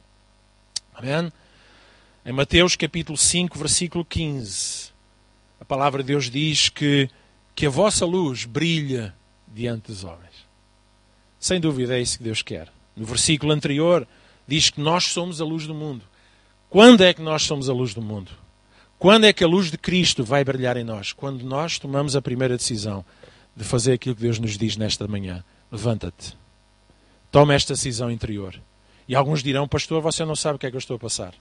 Amém? 0.93 1.31
Em 2.25 2.31
Mateus 2.31 2.75
capítulo 2.75 3.17
5, 3.17 3.57
versículo 3.57 4.05
15, 4.05 4.91
a 5.59 5.65
palavra 5.65 6.03
de 6.03 6.07
Deus 6.07 6.29
diz 6.29 6.69
que, 6.69 7.09
que 7.55 7.65
a 7.65 7.69
vossa 7.69 8.05
luz 8.05 8.45
brilha 8.45 9.15
diante 9.47 9.87
dos 9.87 10.03
homens. 10.03 10.47
Sem 11.39 11.59
dúvida 11.59 11.97
é 11.97 12.01
isso 12.01 12.17
que 12.17 12.23
Deus 12.23 12.41
quer. 12.41 12.69
No 12.99 13.05
versículo 13.05 13.53
anterior, 13.53 14.05
diz 14.45 14.69
que 14.69 14.81
nós 14.81 15.05
somos 15.05 15.39
a 15.39 15.45
luz 15.45 15.65
do 15.65 15.73
mundo. 15.73 16.03
Quando 16.69 17.01
é 17.01 17.13
que 17.13 17.21
nós 17.21 17.43
somos 17.43 17.69
a 17.69 17.73
luz 17.73 17.93
do 17.93 18.01
mundo? 18.01 18.29
Quando 18.99 19.23
é 19.23 19.31
que 19.31 19.43
a 19.43 19.47
luz 19.47 19.71
de 19.71 19.77
Cristo 19.77 20.21
vai 20.21 20.43
brilhar 20.43 20.75
em 20.75 20.83
nós? 20.83 21.13
Quando 21.13 21.43
nós 21.43 21.79
tomamos 21.79 22.15
a 22.15 22.21
primeira 22.21 22.57
decisão 22.57 23.05
de 23.55 23.63
fazer 23.63 23.93
aquilo 23.93 24.15
que 24.15 24.21
Deus 24.21 24.37
nos 24.37 24.57
diz 24.57 24.75
nesta 24.75 25.07
manhã. 25.07 25.43
Levanta-te. 25.71 26.37
Toma 27.31 27.53
esta 27.53 27.73
decisão 27.73 28.11
interior. 28.11 28.59
E 29.07 29.15
alguns 29.15 29.41
dirão, 29.41 29.67
pastor, 29.67 30.01
você 30.01 30.25
não 30.25 30.35
sabe 30.35 30.57
o 30.57 30.59
que 30.59 30.67
é 30.67 30.69
que 30.69 30.75
eu 30.75 30.79
estou 30.79 30.97
a 30.97 30.99
passar. 30.99 31.33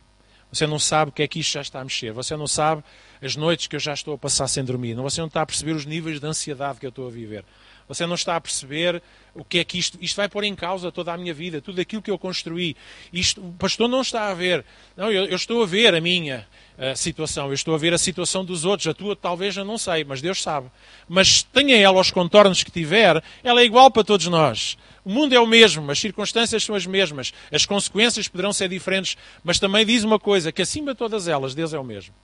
Você 0.52 0.66
não 0.66 0.78
sabe 0.78 1.10
o 1.10 1.12
que 1.12 1.22
é 1.22 1.28
que 1.28 1.40
isto 1.40 1.52
já 1.52 1.60
está 1.60 1.80
a 1.80 1.84
mexer. 1.84 2.12
Você 2.12 2.36
não 2.36 2.46
sabe 2.46 2.82
as 3.20 3.36
noites 3.36 3.66
que 3.66 3.76
eu 3.76 3.80
já 3.80 3.92
estou 3.92 4.14
a 4.14 4.18
passar 4.18 4.48
sem 4.48 4.64
dormir. 4.64 4.94
Você 4.94 5.20
não 5.20 5.28
está 5.28 5.42
a 5.42 5.46
perceber 5.46 5.72
os 5.72 5.84
níveis 5.84 6.20
de 6.20 6.26
ansiedade 6.26 6.78
que 6.78 6.86
eu 6.86 6.90
estou 6.90 7.06
a 7.06 7.10
viver. 7.10 7.44
Você 7.88 8.06
não 8.06 8.14
está 8.14 8.36
a 8.36 8.40
perceber 8.40 9.02
o 9.34 9.42
que 9.42 9.58
é 9.58 9.64
que 9.64 9.78
isto, 9.78 9.98
isto 10.00 10.16
vai 10.16 10.28
pôr 10.28 10.44
em 10.44 10.54
causa 10.54 10.92
toda 10.92 11.12
a 11.12 11.16
minha 11.16 11.32
vida, 11.32 11.60
tudo 11.60 11.80
aquilo 11.80 12.02
que 12.02 12.10
eu 12.10 12.18
construí. 12.18 12.76
Isto, 13.12 13.40
o 13.40 13.52
pastor 13.52 13.88
não 13.88 14.02
está 14.02 14.28
a 14.28 14.34
ver. 14.34 14.64
Não, 14.96 15.10
eu, 15.10 15.24
eu 15.24 15.36
estou 15.36 15.62
a 15.62 15.66
ver 15.66 15.94
a 15.94 16.00
minha 16.00 16.46
uh, 16.76 16.96
situação, 16.96 17.46
eu 17.46 17.54
estou 17.54 17.74
a 17.74 17.78
ver 17.78 17.94
a 17.94 17.98
situação 17.98 18.44
dos 18.44 18.64
outros. 18.64 18.88
A 18.88 18.94
tua 18.94 19.16
talvez 19.16 19.56
eu 19.56 19.64
não 19.64 19.78
sei, 19.78 20.04
mas 20.04 20.20
Deus 20.20 20.42
sabe. 20.42 20.70
Mas 21.08 21.42
tenha 21.42 21.76
ela 21.76 21.98
os 21.98 22.10
contornos 22.10 22.62
que 22.62 22.70
tiver, 22.70 23.22
ela 23.42 23.60
é 23.60 23.64
igual 23.64 23.90
para 23.90 24.04
todos 24.04 24.26
nós. 24.26 24.76
O 25.04 25.10
mundo 25.10 25.34
é 25.34 25.40
o 25.40 25.46
mesmo, 25.46 25.90
as 25.90 25.98
circunstâncias 25.98 26.62
são 26.62 26.74
as 26.74 26.84
mesmas, 26.84 27.32
as 27.50 27.64
consequências 27.64 28.28
poderão 28.28 28.52
ser 28.52 28.68
diferentes, 28.68 29.16
mas 29.42 29.58
também 29.58 29.86
diz 29.86 30.04
uma 30.04 30.18
coisa: 30.18 30.52
que 30.52 30.60
acima 30.60 30.92
de 30.92 30.98
todas 30.98 31.26
elas, 31.26 31.54
Deus 31.54 31.72
é 31.72 31.78
o 31.78 31.84
mesmo. 31.84 32.14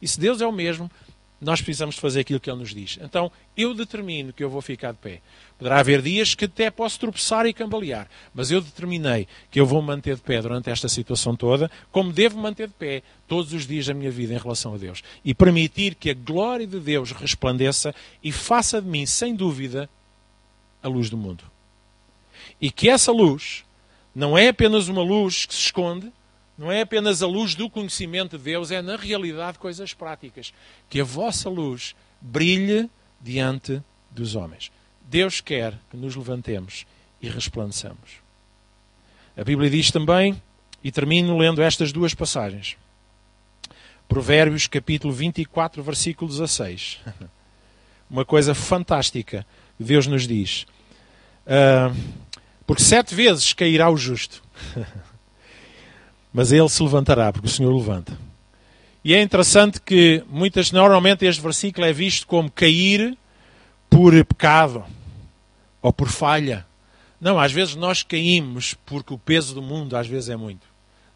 E 0.00 0.06
se 0.06 0.20
Deus 0.20 0.40
é 0.40 0.46
o 0.46 0.52
mesmo, 0.52 0.90
nós 1.40 1.60
precisamos 1.60 1.96
fazer 1.96 2.20
aquilo 2.20 2.40
que 2.40 2.48
Ele 2.50 2.60
nos 2.60 2.74
diz. 2.74 2.98
Então, 3.00 3.30
eu 3.56 3.74
determino 3.74 4.32
que 4.32 4.42
eu 4.42 4.48
vou 4.48 4.62
ficar 4.62 4.92
de 4.92 4.98
pé. 4.98 5.20
Poderá 5.58 5.80
haver 5.80 6.00
dias 6.00 6.34
que 6.34 6.46
até 6.46 6.70
posso 6.70 6.98
tropeçar 6.98 7.46
e 7.46 7.52
cambalear, 7.52 8.08
mas 8.34 8.50
eu 8.50 8.60
determinei 8.60 9.28
que 9.50 9.60
eu 9.60 9.66
vou 9.66 9.82
manter 9.82 10.16
de 10.16 10.22
pé 10.22 10.40
durante 10.40 10.70
esta 10.70 10.88
situação 10.88 11.36
toda, 11.36 11.70
como 11.92 12.12
devo 12.12 12.38
manter 12.38 12.68
de 12.68 12.74
pé 12.74 13.02
todos 13.28 13.52
os 13.52 13.66
dias 13.66 13.86
da 13.86 13.94
minha 13.94 14.10
vida 14.10 14.34
em 14.34 14.38
relação 14.38 14.74
a 14.74 14.78
Deus. 14.78 15.02
E 15.24 15.34
permitir 15.34 15.94
que 15.94 16.10
a 16.10 16.14
glória 16.14 16.66
de 16.66 16.80
Deus 16.80 17.12
resplandeça 17.12 17.94
e 18.22 18.32
faça 18.32 18.80
de 18.80 18.88
mim, 18.88 19.04
sem 19.04 19.34
dúvida, 19.34 19.88
a 20.82 20.88
luz 20.88 21.10
do 21.10 21.16
mundo. 21.16 21.44
E 22.60 22.70
que 22.70 22.88
essa 22.88 23.12
luz 23.12 23.64
não 24.14 24.38
é 24.38 24.48
apenas 24.48 24.88
uma 24.88 25.02
luz 25.02 25.44
que 25.44 25.54
se 25.54 25.60
esconde, 25.60 26.10
não 26.58 26.72
é 26.72 26.80
apenas 26.80 27.22
a 27.22 27.26
luz 27.26 27.54
do 27.54 27.68
conhecimento 27.68 28.38
de 28.38 28.44
Deus, 28.44 28.70
é 28.70 28.80
na 28.80 28.96
realidade 28.96 29.58
coisas 29.58 29.92
práticas. 29.92 30.52
Que 30.88 31.00
a 31.00 31.04
vossa 31.04 31.48
luz 31.50 31.94
brilhe 32.20 32.88
diante 33.20 33.82
dos 34.10 34.34
homens. 34.34 34.70
Deus 35.02 35.40
quer 35.40 35.78
que 35.90 35.96
nos 35.96 36.16
levantemos 36.16 36.86
e 37.20 37.28
resplandeçamos. 37.28 38.20
A 39.36 39.44
Bíblia 39.44 39.68
diz 39.68 39.90
também, 39.90 40.40
e 40.82 40.90
termino 40.90 41.36
lendo 41.36 41.62
estas 41.62 41.92
duas 41.92 42.14
passagens. 42.14 42.76
Provérbios 44.08 44.66
capítulo 44.66 45.12
24, 45.12 45.82
versículo 45.82 46.30
16. 46.30 47.00
Uma 48.08 48.24
coisa 48.24 48.54
fantástica 48.54 49.44
que 49.76 49.84
Deus 49.84 50.06
nos 50.06 50.26
diz. 50.26 50.64
Uh, 51.44 51.94
porque 52.66 52.82
sete 52.82 53.14
vezes 53.14 53.52
cairá 53.52 53.90
o 53.90 53.96
justo. 53.96 54.42
mas 56.36 56.52
ele 56.52 56.68
se 56.68 56.82
levantará, 56.82 57.32
porque 57.32 57.46
o 57.46 57.50
Senhor 57.50 57.74
levanta. 57.74 58.12
E 59.02 59.14
é 59.14 59.22
interessante 59.22 59.80
que 59.80 60.22
muitas, 60.28 60.70
normalmente 60.70 61.24
este 61.24 61.40
versículo 61.40 61.86
é 61.86 61.94
visto 61.94 62.26
como 62.26 62.50
cair 62.50 63.16
por 63.88 64.12
pecado 64.22 64.84
ou 65.80 65.90
por 65.94 66.10
falha. 66.10 66.66
Não, 67.18 67.38
às 67.38 67.52
vezes 67.52 67.74
nós 67.74 68.02
caímos 68.02 68.74
porque 68.84 69.14
o 69.14 69.18
peso 69.18 69.54
do 69.54 69.62
mundo 69.62 69.96
às 69.96 70.06
vezes 70.06 70.28
é 70.28 70.36
muito. 70.36 70.66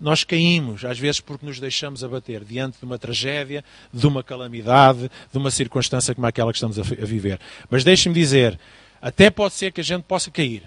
Nós 0.01 0.25
caímos, 0.25 0.87
às 0.87 0.99
vezes, 0.99 1.21
porque 1.21 1.45
nos 1.45 1.61
deixamos 1.61 2.03
abater 2.03 2.43
diante 2.43 2.79
de 2.79 2.85
uma 2.87 2.99
tragédia, 2.99 3.63
de 3.93 4.07
uma 4.07 4.23
calamidade, 4.23 5.11
de 5.31 5.37
uma 5.37 5.51
circunstância 5.51 6.15
como 6.15 6.27
aquela 6.27 6.51
que 6.51 6.57
estamos 6.57 6.79
a 6.79 6.83
viver. 6.83 7.39
Mas 7.69 7.85
deixe-me 7.85 8.15
dizer, 8.15 8.59
até 9.03 9.29
pode 9.29 9.53
ser 9.53 9.71
que 9.71 9.83
a 9.83 9.85
gente 9.85 10.05
possa 10.05 10.31
cair. 10.31 10.63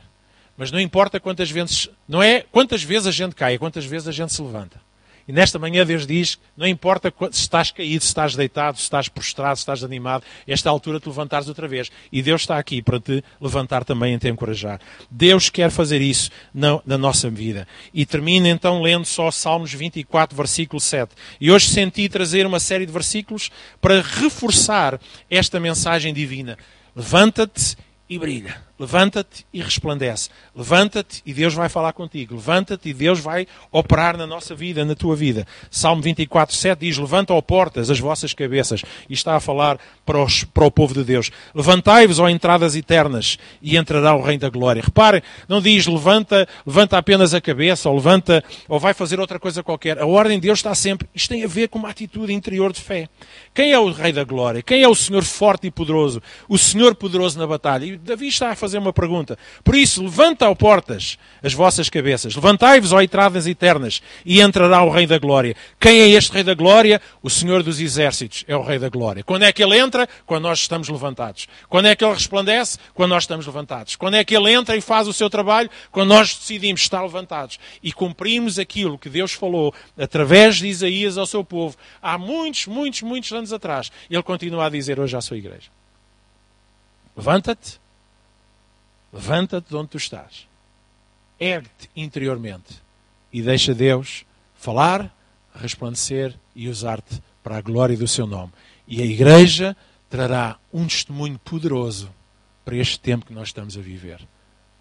Mas 0.58 0.72
não 0.72 0.80
importa 0.80 1.20
quantas 1.20 1.50
vezes, 1.50 1.90
não 2.08 2.22
é 2.22 2.42
quantas 2.52 2.84
vezes 2.84 3.08
a 3.08 3.12
gente 3.12 3.36
cai, 3.36 3.56
é 3.56 3.58
quantas 3.58 3.86
vezes 3.86 4.08
a 4.08 4.12
gente 4.12 4.32
se 4.32 4.42
levanta. 4.42 4.80
E 5.28 5.32
nesta 5.32 5.58
manhã 5.58 5.86
Deus 5.86 6.06
diz, 6.06 6.38
não 6.56 6.68
importa 6.68 7.14
se 7.32 7.42
estás 7.42 7.72
caído, 7.72 8.04
se 8.04 8.10
estás 8.10 8.36
deitado, 8.36 8.78
se 8.78 8.84
estás 8.84 9.08
prostrado, 9.08 9.56
se 9.56 9.62
estás 9.62 9.84
animado, 9.84 10.24
esta 10.46 10.70
altura 10.70 11.00
te 11.00 11.08
levantares 11.08 11.48
outra 11.48 11.66
vez. 11.66 11.90
E 12.12 12.22
Deus 12.22 12.42
está 12.42 12.58
aqui 12.58 12.82
para 12.82 13.00
te 13.00 13.24
levantar 13.40 13.86
também 13.86 14.16
e 14.16 14.20
te 14.20 14.28
encorajar. 14.28 14.82
Deus 15.10 15.50
quer 15.50 15.72
fazer 15.72 16.02
isso 16.02 16.30
na, 16.54 16.82
na 16.86 16.98
nossa 16.98 17.30
vida. 17.30 17.66
E 17.94 18.06
termino 18.06 18.48
então 18.48 18.82
lendo 18.82 19.06
só 19.06 19.32
Salmos 19.32 19.74
24, 19.74 20.36
versículo 20.36 20.82
7. 20.82 21.16
E 21.40 21.50
hoje 21.50 21.70
senti 21.70 22.10
trazer 22.10 22.46
uma 22.46 22.60
série 22.60 22.86
de 22.86 22.92
versículos 22.92 23.50
para 23.80 24.02
reforçar 24.02 25.00
esta 25.30 25.58
mensagem 25.58 26.14
divina. 26.14 26.58
Levanta-te 26.94 27.78
e 28.10 28.20
brilha. 28.20 28.58
Levanta-te 28.84 29.46
e 29.54 29.62
resplandece. 29.62 30.30
Levanta-te 30.54 31.22
e 31.26 31.34
Deus 31.34 31.54
vai 31.54 31.70
falar 31.70 31.94
contigo. 31.94 32.36
Levanta-te 32.36 32.90
e 32.90 32.94
Deus 32.94 33.22
vai 33.22 33.48
operar 33.72 34.18
na 34.18 34.28
nossa 34.28 34.54
vida, 34.54 34.84
na 34.84 34.94
tua 34.94 35.16
vida. 35.16 35.48
Salmo 35.72 36.02
24, 36.02 36.54
7 36.54 36.80
diz: 36.80 36.98
Levanta, 36.98 37.34
ó 37.34 37.42
portas, 37.42 37.90
as 37.90 37.98
vossas 37.98 38.34
cabeças. 38.34 38.82
E 39.10 39.14
está 39.14 39.38
a 39.38 39.40
falar 39.40 39.80
para, 40.06 40.22
os, 40.22 40.44
para 40.44 40.66
o 40.66 40.72
povo 40.72 40.94
de 40.94 41.06
Deus. 41.06 41.32
Levantai-vos, 41.56 42.20
ó 42.20 42.28
entradas 42.28 42.76
eternas, 42.76 43.38
e 43.62 43.78
entrará 43.78 44.14
o 44.16 44.22
Rei 44.22 44.38
da 44.38 44.50
Glória. 44.50 44.84
Repare, 44.84 45.24
não 45.48 45.62
diz 45.62 45.88
levanta, 45.88 46.46
levanta 46.66 46.98
apenas 46.98 47.34
a 47.34 47.40
cabeça, 47.40 47.90
ou 47.90 47.96
levanta, 47.96 48.44
ou 48.68 48.82
vai 48.82 48.94
fazer 48.94 49.18
outra 49.18 49.40
coisa 49.40 49.64
qualquer. 49.64 49.98
A 49.98 50.06
ordem 50.06 50.38
de 50.38 50.48
Deus 50.48 50.60
está 50.60 50.76
sempre. 50.76 51.08
Isto 51.16 51.30
tem 51.30 51.46
a 51.46 51.48
ver 51.48 51.70
com 51.70 51.80
uma 51.80 51.90
atitude 51.90 52.34
interior 52.34 52.74
de 52.74 52.82
fé. 52.82 53.08
Quem 53.54 53.72
é 53.72 53.80
o 53.80 53.90
Rei 53.92 54.12
da 54.12 54.26
Glória? 54.26 54.62
Quem 54.62 54.84
é 54.84 54.90
o 54.90 54.96
Senhor 54.96 55.24
forte 55.24 55.68
e 55.68 55.72
poderoso? 55.72 56.22
O 56.50 56.58
Senhor 56.58 56.96
poderoso 56.96 57.40
na 57.40 57.48
batalha. 57.48 57.86
E 57.86 57.98
Davi 57.98 58.28
está 58.28 58.50
a 58.50 58.56
fazer 58.56 58.73
uma 58.80 58.94
pergunta. 58.94 59.38
Por 59.64 59.76
isso, 59.76 60.04
levanta, 60.04 60.50
ó 60.50 60.56
portas, 60.56 61.18
as 61.42 61.54
vossas 61.54 61.90
cabeças. 61.90 62.36
Levantai-vos, 62.36 62.92
ó 62.92 63.02
entradas 63.02 63.48
eternas, 63.48 64.02
e 64.26 64.42
entrará 64.42 64.84
o 64.84 64.90
Rei 64.90 65.06
da 65.06 65.18
Glória. 65.18 65.56
Quem 65.80 66.00
é 66.00 66.10
este 66.10 66.32
Rei 66.32 66.44
da 66.44 66.54
Glória? 66.54 67.02
O 67.22 67.30
Senhor 67.30 67.64
dos 67.64 67.80
Exércitos 67.80 68.44
é 68.48 68.56
o 68.56 68.62
Rei 68.62 68.80
da 68.80 68.90
Glória. 68.90 69.24
Quando 69.24 69.44
é 69.44 69.52
que 69.52 69.64
ele 69.64 69.78
entra? 69.78 70.08
Quando 70.26 70.44
nós 70.44 70.60
estamos 70.60 70.90
levantados. 70.90 71.48
Quando 71.70 71.88
é 71.88 71.96
que 71.96 72.04
ele 72.04 72.14
resplandece? 72.14 72.78
Quando 72.94 73.12
nós 73.12 73.24
estamos 73.24 73.46
levantados. 73.46 73.96
Quando 73.96 74.16
é 74.16 74.24
que 74.24 74.36
ele 74.36 74.52
entra 74.52 74.76
e 74.76 74.82
faz 74.82 75.08
o 75.08 75.14
seu 75.14 75.30
trabalho? 75.30 75.70
Quando 75.92 76.10
nós 76.10 76.36
decidimos 76.36 76.82
estar 76.82 77.02
levantados 77.02 77.60
e 77.82 77.92
cumprimos 77.92 78.58
aquilo 78.60 78.98
que 78.98 79.10
Deus 79.10 79.34
falou 79.34 79.74
através 79.98 80.58
de 80.58 80.68
Isaías 80.68 81.18
ao 81.18 81.26
seu 81.26 81.44
povo 81.44 81.76
há 82.02 82.18
muitos, 82.18 82.68
muitos, 82.68 83.02
muitos 83.02 83.32
anos 83.32 83.54
atrás. 83.54 83.92
Ele 84.10 84.24
continua 84.24 84.66
a 84.66 84.70
dizer 84.70 85.00
hoje 85.00 85.16
à 85.16 85.22
sua 85.22 85.38
igreja. 85.38 85.70
Levanta-te 87.16 87.83
Levanta-te 89.14 89.70
de 89.70 89.76
onde 89.76 89.90
tu 89.90 89.98
estás. 89.98 90.48
Ergue-te 91.40 91.88
interiormente 91.96 92.82
e 93.32 93.44
deixa 93.44 93.76
Deus 93.76 94.26
falar, 94.56 95.16
resplandecer 95.54 96.34
e 96.56 96.68
usar-te 96.68 97.22
para 97.44 97.58
a 97.58 97.62
glória 97.62 97.96
do 97.96 98.08
seu 98.08 98.26
nome. 98.26 98.52
E 98.88 99.02
a 99.04 99.06
igreja 99.06 99.78
trará 100.10 100.58
um 100.74 100.88
testemunho 100.88 101.38
poderoso 101.40 102.10
para 102.66 102.76
este 102.76 103.00
tempo 103.00 103.26
que 103.26 103.34
nós 103.34 103.50
estamos 103.50 103.78
a 103.78 103.82
viver. 103.82 104.20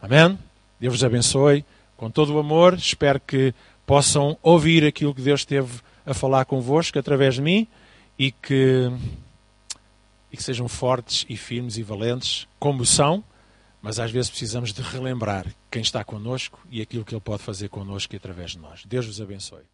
Amém? 0.01 0.39
Deus 0.81 0.95
vos 0.95 1.05
abençoe 1.05 1.65
com 1.97 2.11
todo 2.11 2.35
o 2.35 2.39
amor. 2.39 2.75
Espero 2.75 3.21
que 3.21 3.55
possam 3.87 4.39
ouvir 4.43 4.85
aquilo 4.87 5.15
que 5.15 5.21
Deus 5.23 5.45
teve 5.45 5.81
a 6.07 6.15
falar 6.15 6.47
convosco 6.47 6.99
através 6.99 7.35
de 7.35 7.43
mim 7.43 7.67
e 8.19 8.33
que, 8.33 8.91
e 10.31 10.37
que 10.37 10.43
sejam 10.43 10.69
fortes 10.69 11.27
e 11.29 11.37
firmes 11.37 11.77
e 11.77 11.83
valentes, 11.83 12.47
como 12.59 12.87
são 12.87 13.23
mas 13.83 13.99
às 13.99 14.11
vezes 14.11 14.31
precisamos 14.31 14.73
de 14.73 14.81
relembrar 14.81 15.53
quem 15.71 15.83
está 15.83 16.05
connosco 16.05 16.65
e 16.71 16.81
aquilo 16.81 17.05
que 17.05 17.13
Ele 17.15 17.21
pode 17.21 17.43
fazer 17.43 17.69
connosco 17.69 18.15
e 18.15 18.17
através 18.17 18.53
de 18.53 18.59
nós. 18.59 18.85
Deus 18.87 19.07
vos 19.07 19.21
abençoe. 19.21 19.65